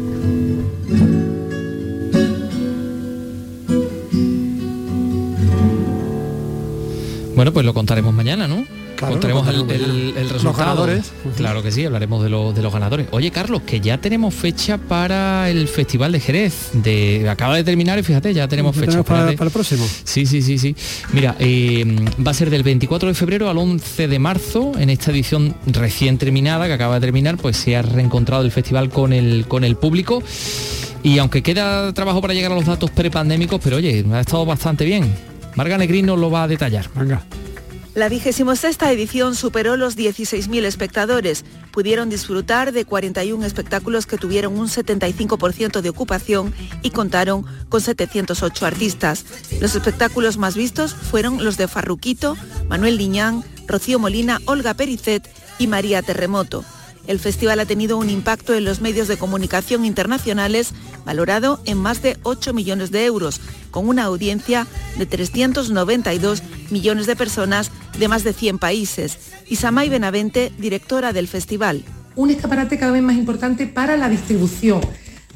[7.36, 8.64] Bueno, pues lo contaremos mañana, ¿no?
[8.96, 10.56] Claro, contaremos el, el Los resultado.
[10.56, 11.12] ganadores.
[11.36, 13.08] Claro que sí, hablaremos de, lo- de los ganadores.
[13.10, 16.70] Oye, Carlos, que ya tenemos fecha para el Festival de Jerez.
[16.72, 18.90] De, acaba de terminar y fíjate, ya tenemos Ya fecha.
[18.92, 19.36] tenemos para- Espérate.
[19.36, 19.86] para el próximo.
[20.04, 20.74] Sí, sí, sí, sí.
[21.12, 21.84] Mira, eh,
[22.26, 26.16] va a ser del 24 de febrero al 11 de marzo, en esta edición recién
[26.16, 29.76] terminada, que acaba de terminar, pues se ha reencontrado el festival con el, con el
[29.76, 30.22] público.
[31.02, 34.86] Y aunque queda trabajo para llegar a los datos prepandémicos, pero oye, ha estado bastante
[34.86, 35.12] bien.
[35.56, 36.88] Marga Negrín nos lo va a detallar.
[37.94, 41.46] La 26 edición superó los 16.000 espectadores.
[41.72, 46.52] Pudieron disfrutar de 41 espectáculos que tuvieron un 75% de ocupación
[46.82, 49.24] y contaron con 708 artistas.
[49.58, 52.36] Los espectáculos más vistos fueron los de Farruquito,
[52.68, 55.26] Manuel Liñán, Rocío Molina, Olga Pericet
[55.58, 56.66] y María Terremoto.
[57.06, 60.72] El festival ha tenido un impacto en los medios de comunicación internacionales
[61.04, 63.40] valorado en más de 8 millones de euros,
[63.70, 64.66] con una audiencia
[64.98, 69.18] de 392 millones de personas de más de 100 países.
[69.48, 71.84] Isamay Benavente, directora del festival.
[72.16, 74.80] un escaparate cada vez más importante para la distribución.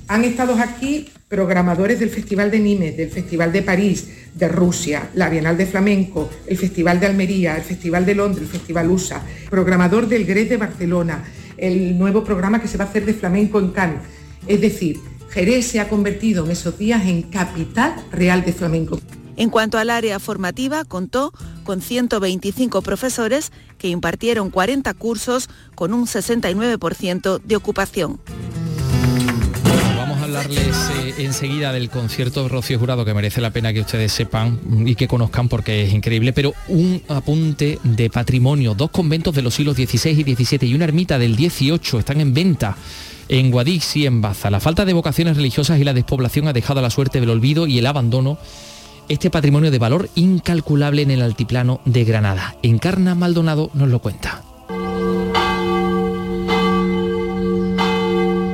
[0.09, 5.29] Han estado aquí programadores del Festival de Nimes, del Festival de París, de Rusia, la
[5.29, 10.09] Bienal de Flamenco, el Festival de Almería, el Festival de Londres, el Festival USA, programador
[10.09, 11.23] del GRES de Barcelona,
[11.61, 14.03] el nuevo programa que se va a hacer de flamenco en Cannes.
[14.47, 14.99] Es decir,
[15.31, 18.99] Jerez se ha convertido en esos días en capital real de flamenco.
[19.37, 21.33] En cuanto al área formativa, contó
[21.65, 28.21] con 125 profesores que impartieron 40 cursos con un 69% de ocupación.
[30.49, 34.95] Eh, enseguida del concierto de Rocío Jurado que merece la pena que ustedes sepan y
[34.95, 39.77] que conozcan porque es increíble, pero un apunte de patrimonio, dos conventos de los siglos
[39.77, 42.77] XVI y XVII y una ermita del XVIII están en venta
[43.29, 44.51] en Guadix y en Baza.
[44.51, 47.67] La falta de vocaciones religiosas y la despoblación ha dejado a la suerte del olvido
[47.67, 48.39] y el abandono
[49.09, 52.57] este patrimonio de valor incalculable en el altiplano de Granada.
[52.63, 54.43] Encarna Maldonado nos lo cuenta.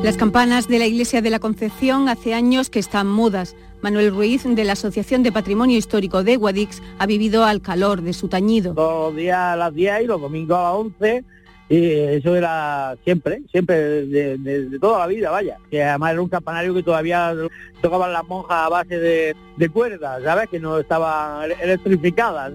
[0.07, 3.57] Las campanas de la Iglesia de la Concepción hace años que están mudas.
[3.83, 8.13] Manuel Ruiz, de la Asociación de Patrimonio Histórico de Guadix, ha vivido al calor de
[8.13, 8.73] su tañido.
[8.75, 11.25] Los días a las 10 y los domingos a las 11
[11.69, 15.57] y eso era siempre, siempre, de, toda la vida, vaya.
[15.73, 17.35] Que además era un campanario que todavía
[17.83, 20.49] tocaban las monjas a base de, de cuerdas, ¿sabes?
[20.49, 22.53] Que no estaban electrificadas.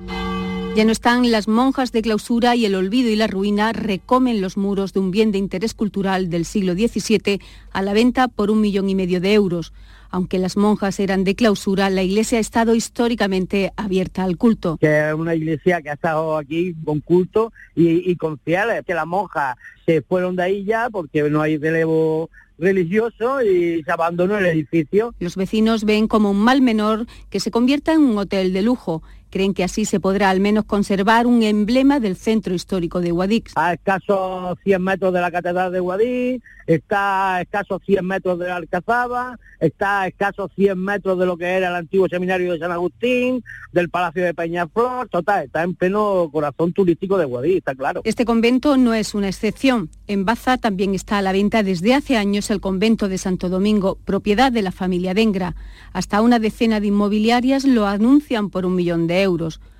[0.73, 4.55] Ya no están las monjas de clausura y el olvido y la ruina recomen los
[4.55, 7.41] muros de un bien de interés cultural del siglo XVII
[7.73, 9.73] a la venta por un millón y medio de euros.
[10.11, 14.77] Aunque las monjas eran de clausura, la iglesia ha estado históricamente abierta al culto.
[14.77, 18.93] que es una iglesia que ha estado aquí con culto y, y con fieles, que
[18.93, 24.37] las monjas se fueron de ahí ya porque no hay relevo religioso y se abandonó
[24.37, 25.13] el edificio.
[25.19, 29.01] Los vecinos ven como un mal menor que se convierta en un hotel de lujo.
[29.31, 33.53] Creen que así se podrá al menos conservar un emblema del centro histórico de Guadix.
[33.55, 38.47] A escasos 100 metros de la Catedral de Guadix, está a escasos 100 metros de
[38.47, 42.59] la Alcazaba, está a escasos 100 metros de lo que era el antiguo seminario de
[42.59, 47.73] San Agustín, del Palacio de Peñaflor, total, está en pleno corazón turístico de Guadix, está
[47.73, 48.01] claro.
[48.03, 49.89] Este convento no es una excepción.
[50.07, 53.97] En Baza también está a la venta desde hace años el convento de Santo Domingo,
[54.03, 55.55] propiedad de la familia Dengra.
[55.93, 59.20] Hasta una decena de inmobiliarias lo anuncian por un millón de euros.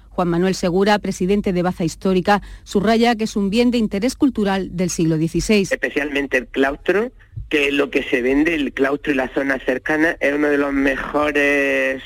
[0.09, 4.75] Juan Manuel Segura, presidente de Baza Histórica, subraya que es un bien de interés cultural
[4.75, 5.61] del siglo XVI.
[5.71, 7.11] especialmente el claustro,
[7.49, 10.73] que lo que se vende, el claustro y la zona cercana, es uno de los
[10.73, 12.03] mejores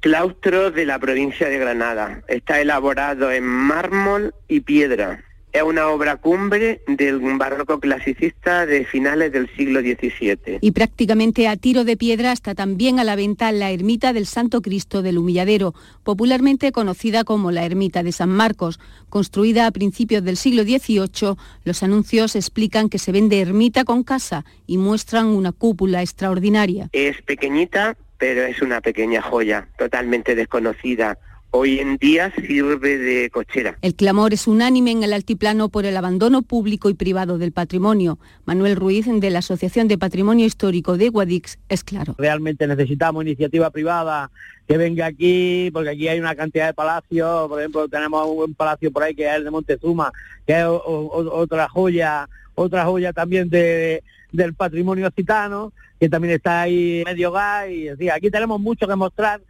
[0.00, 2.22] claustros de la provincia de Granada.
[2.28, 5.24] Está elaborado en mármol y piedra.
[5.58, 10.58] Es una obra cumbre del barroco clasicista de finales del siglo XVII.
[10.60, 14.62] Y prácticamente a tiro de piedra está también a la venta la ermita del Santo
[14.62, 18.78] Cristo del Humilladero, popularmente conocida como la ermita de San Marcos.
[19.08, 21.34] Construida a principios del siglo XVIII,
[21.64, 26.88] los anuncios explican que se vende ermita con casa y muestran una cúpula extraordinaria.
[26.92, 31.18] Es pequeñita, pero es una pequeña joya, totalmente desconocida.
[31.50, 33.78] Hoy en día sirve de cochera.
[33.80, 38.18] El clamor es unánime en el altiplano por el abandono público y privado del patrimonio.
[38.44, 42.14] Manuel Ruiz, de la Asociación de Patrimonio Histórico de Guadix, es claro.
[42.18, 44.30] Realmente necesitamos iniciativa privada
[44.66, 48.92] que venga aquí, porque aquí hay una cantidad de palacios, por ejemplo, tenemos un palacio
[48.92, 50.12] por ahí que es el de Montezuma,
[50.46, 56.34] que es o- o- otra joya, otra joya también de, del patrimonio occitano, que también
[56.34, 59.40] está ahí medio gas, y es decir, aquí tenemos mucho que mostrar,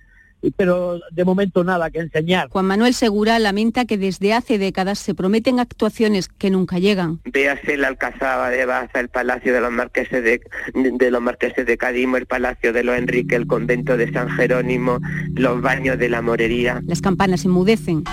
[0.56, 2.48] pero de momento nada que enseñar.
[2.48, 7.20] Juan Manuel Segura lamenta que desde hace décadas se prometen actuaciones que nunca llegan.
[7.24, 10.40] Véase la Alcazaba de Baza, el Palacio de los Marqueses de,
[10.74, 15.00] de los Marqueses de Cadimo, el Palacio de los Enrique, el Convento de San Jerónimo,
[15.34, 16.80] los baños de la Morería.
[16.86, 18.04] Las campanas enmudecen.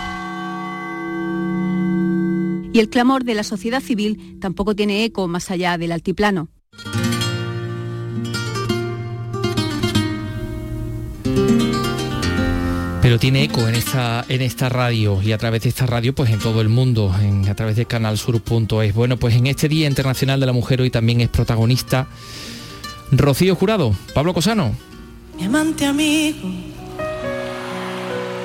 [2.73, 6.49] Y el clamor de la sociedad civil tampoco tiene eco más allá del altiplano.
[13.16, 16.30] Pero tiene eco en esta, en esta radio y a través de esta radio pues
[16.32, 18.93] en todo el mundo, en, a través de canalsur.es.
[18.93, 22.07] Bueno, pues en este Día Internacional de la Mujer hoy también es protagonista
[23.13, 24.76] Rocío Jurado, Pablo Cosano.
[25.38, 26.49] Mi amante amigo,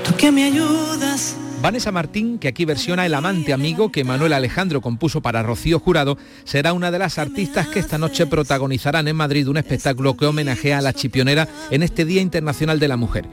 [0.04, 4.80] tú que me ayudas Vanessa Martín, que aquí versiona El amante amigo que Manuel Alejandro
[4.80, 9.46] compuso para Rocío Jurado, será una de las artistas que esta noche protagonizarán en Madrid
[9.46, 13.26] un espectáculo que homenajea a la chipionera en este Día Internacional de la Mujer.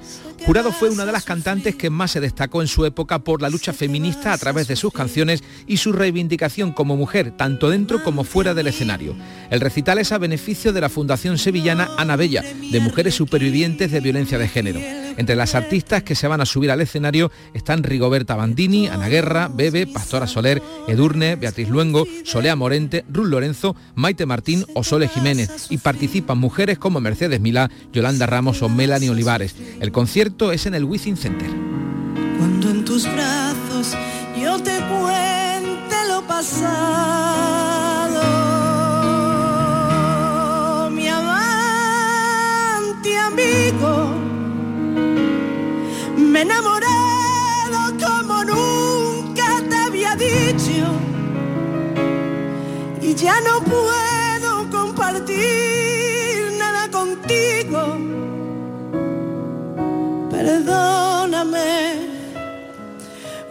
[0.45, 3.49] Jurado fue una de las cantantes que más se destacó en su época por la
[3.49, 8.23] lucha feminista a través de sus canciones y su reivindicación como mujer, tanto dentro como
[8.23, 9.15] fuera del escenario.
[9.49, 13.99] El recital es a beneficio de la Fundación Sevillana Ana Bella, de mujeres supervivientes de
[13.99, 14.79] violencia de género.
[15.17, 19.49] Entre las artistas que se van a subir al escenario están Rigoberta Bandini, Ana Guerra,
[19.51, 25.67] Bebe, Pastora Soler, Edurne, Beatriz Luengo, Solea Morente, Ruth Lorenzo, Maite Martín o Sole Jiménez
[25.71, 29.55] y participan mujeres como Mercedes Milá, Yolanda Ramos o Melanie Olivares.
[29.79, 31.49] El concierto es en el Wizzing Center.
[32.37, 33.95] Cuando en tus brazos
[34.37, 36.51] yo te cuente lo pasado,
[40.91, 41.97] mi amante
[43.17, 44.09] amigo,
[46.17, 46.87] me enamoré
[48.05, 50.91] como nunca te había dicho
[53.01, 57.56] y ya no puedo compartir nada contigo.
[60.37, 61.97] Perdóname,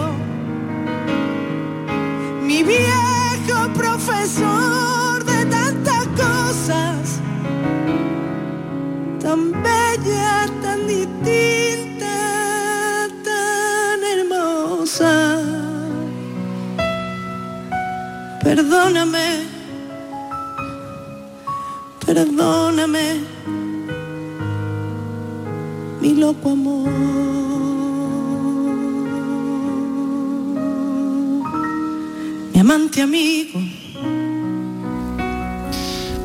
[2.41, 7.19] mi viejo profesor de tantas cosas,
[9.21, 12.17] tan bella, tan distinta,
[13.23, 15.13] tan hermosa.
[18.43, 19.32] Perdóname
[22.13, 23.21] perdóname,
[25.99, 26.89] mi loco amor.
[32.53, 33.59] Mi amante amigo.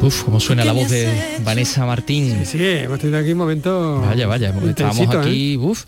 [0.03, 1.09] Uf, cómo suena la voz de
[1.43, 2.45] Vanessa Martín.
[2.45, 4.01] Sí, hemos tenido aquí un momento.
[4.01, 5.57] Vaya, vaya, intensito, aquí, ¿eh?
[5.57, 5.84] uf.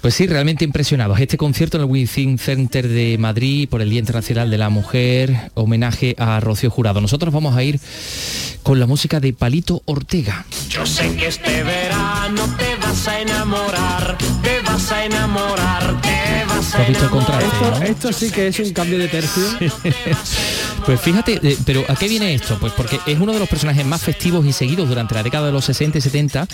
[0.00, 1.18] Pues sí, realmente impresionados.
[1.18, 5.50] Este concierto en el Wizzing Center de Madrid por el Día Internacional de la Mujer,
[5.54, 7.00] homenaje a Rocío Jurado.
[7.00, 7.80] Nosotros vamos a ir
[8.62, 10.46] con la música de Palito Ortega.
[10.68, 16.70] Yo sé que este verano te vas a enamorar, te vas a enamorar, te vas
[16.70, 17.46] ¿Tú a has visto el contraste?
[17.46, 17.82] Esto, no?
[17.82, 19.42] esto sí que es un cambio de tercio.
[20.88, 22.56] Pues fíjate, eh, pero ¿a qué viene esto?
[22.58, 25.52] Pues porque es uno de los personajes más festivos y seguidos durante la década de
[25.52, 26.48] los 60 y 70,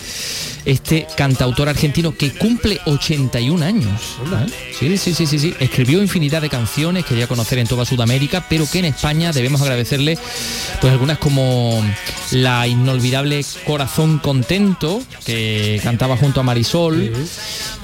[0.65, 4.19] este cantautor argentino que cumple 81 años.
[4.25, 4.53] ¿eh?
[4.77, 5.55] Sí, sí, sí, sí, sí.
[5.61, 9.63] Escribió infinidad de canciones que ya conocer en toda Sudamérica, pero que en España debemos
[9.63, 10.19] agradecerle,
[10.81, 11.81] pues algunas como
[12.33, 17.13] la inolvidable Corazón Contento, que cantaba junto a Marisol.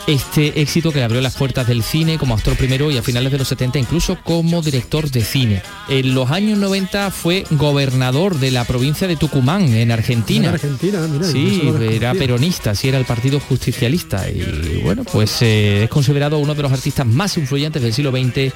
[0.07, 3.38] Este éxito que abrió las puertas del cine como actor primero y a finales de
[3.38, 5.62] los 70 incluso como director de cine.
[5.88, 10.48] En los años 90 fue gobernador de la provincia de Tucumán, en Argentina.
[10.48, 14.28] En Argentina, mira, Sí, era peronista, sí era el Partido Justicialista.
[14.30, 18.53] Y bueno, pues eh, es considerado uno de los artistas más influyentes del siglo XX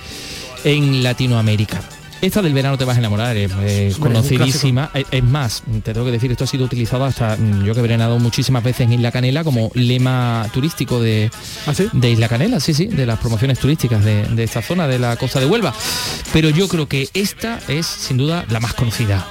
[0.64, 1.82] en Latinoamérica.
[2.24, 4.90] Esta del verano te vas a enamorar, es eh, conocidísima.
[4.94, 7.80] Es, es más, te tengo que decir, esto ha sido utilizado hasta, mm, yo que
[7.80, 11.30] he veranado muchísimas veces en Isla Canela como lema turístico de,
[11.92, 15.16] de Isla Canela, sí, sí, de las promociones turísticas de, de esta zona de la
[15.16, 15.74] costa de Huelva.
[16.32, 19.26] Pero yo creo que esta es sin duda la más conocida.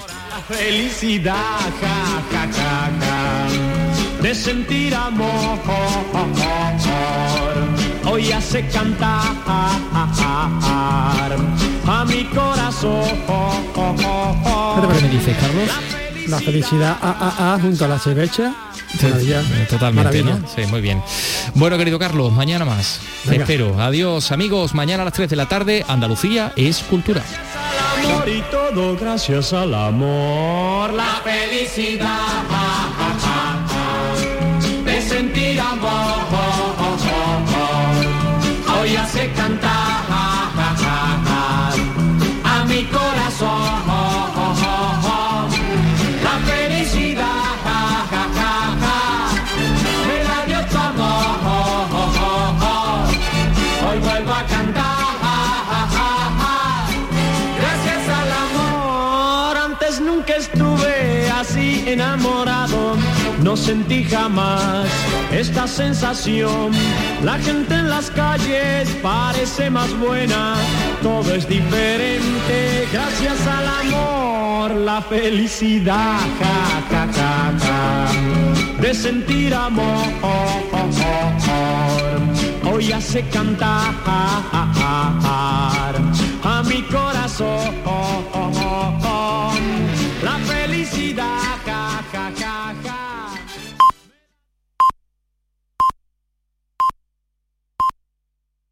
[0.47, 5.59] felicidad, ja, ja, ja, ja, de sentir amor.
[8.05, 9.21] Hoy hace cantar
[11.85, 13.03] a mi corazón.
[13.75, 15.69] ¿Qué me dices, Carlos?
[16.27, 17.99] La felicidad AAA junto a la.
[19.01, 19.41] Maravilla.
[19.41, 20.39] Eh, Totalmente, Maravilla.
[20.39, 20.47] ¿no?
[20.47, 21.01] Sí, muy bien.
[21.55, 22.99] Bueno, querido Carlos, mañana más.
[23.27, 23.81] Te espero.
[23.81, 24.73] Adiós, amigos.
[24.73, 27.23] Mañana a las 3 de la tarde, Andalucía es cultura.
[28.03, 30.93] amor y todo gracias al amor.
[30.93, 32.43] La felicidad
[63.83, 64.87] sentí jamás
[65.31, 66.71] esta sensación.
[67.23, 70.55] La gente en las calles parece más buena,
[71.01, 78.81] todo es diferente gracias al amor, la felicidad, ja, ja, ja, ja.
[78.81, 80.05] de sentir amor.
[82.71, 83.93] Hoy hace cantar
[86.43, 88.72] a mi corazón.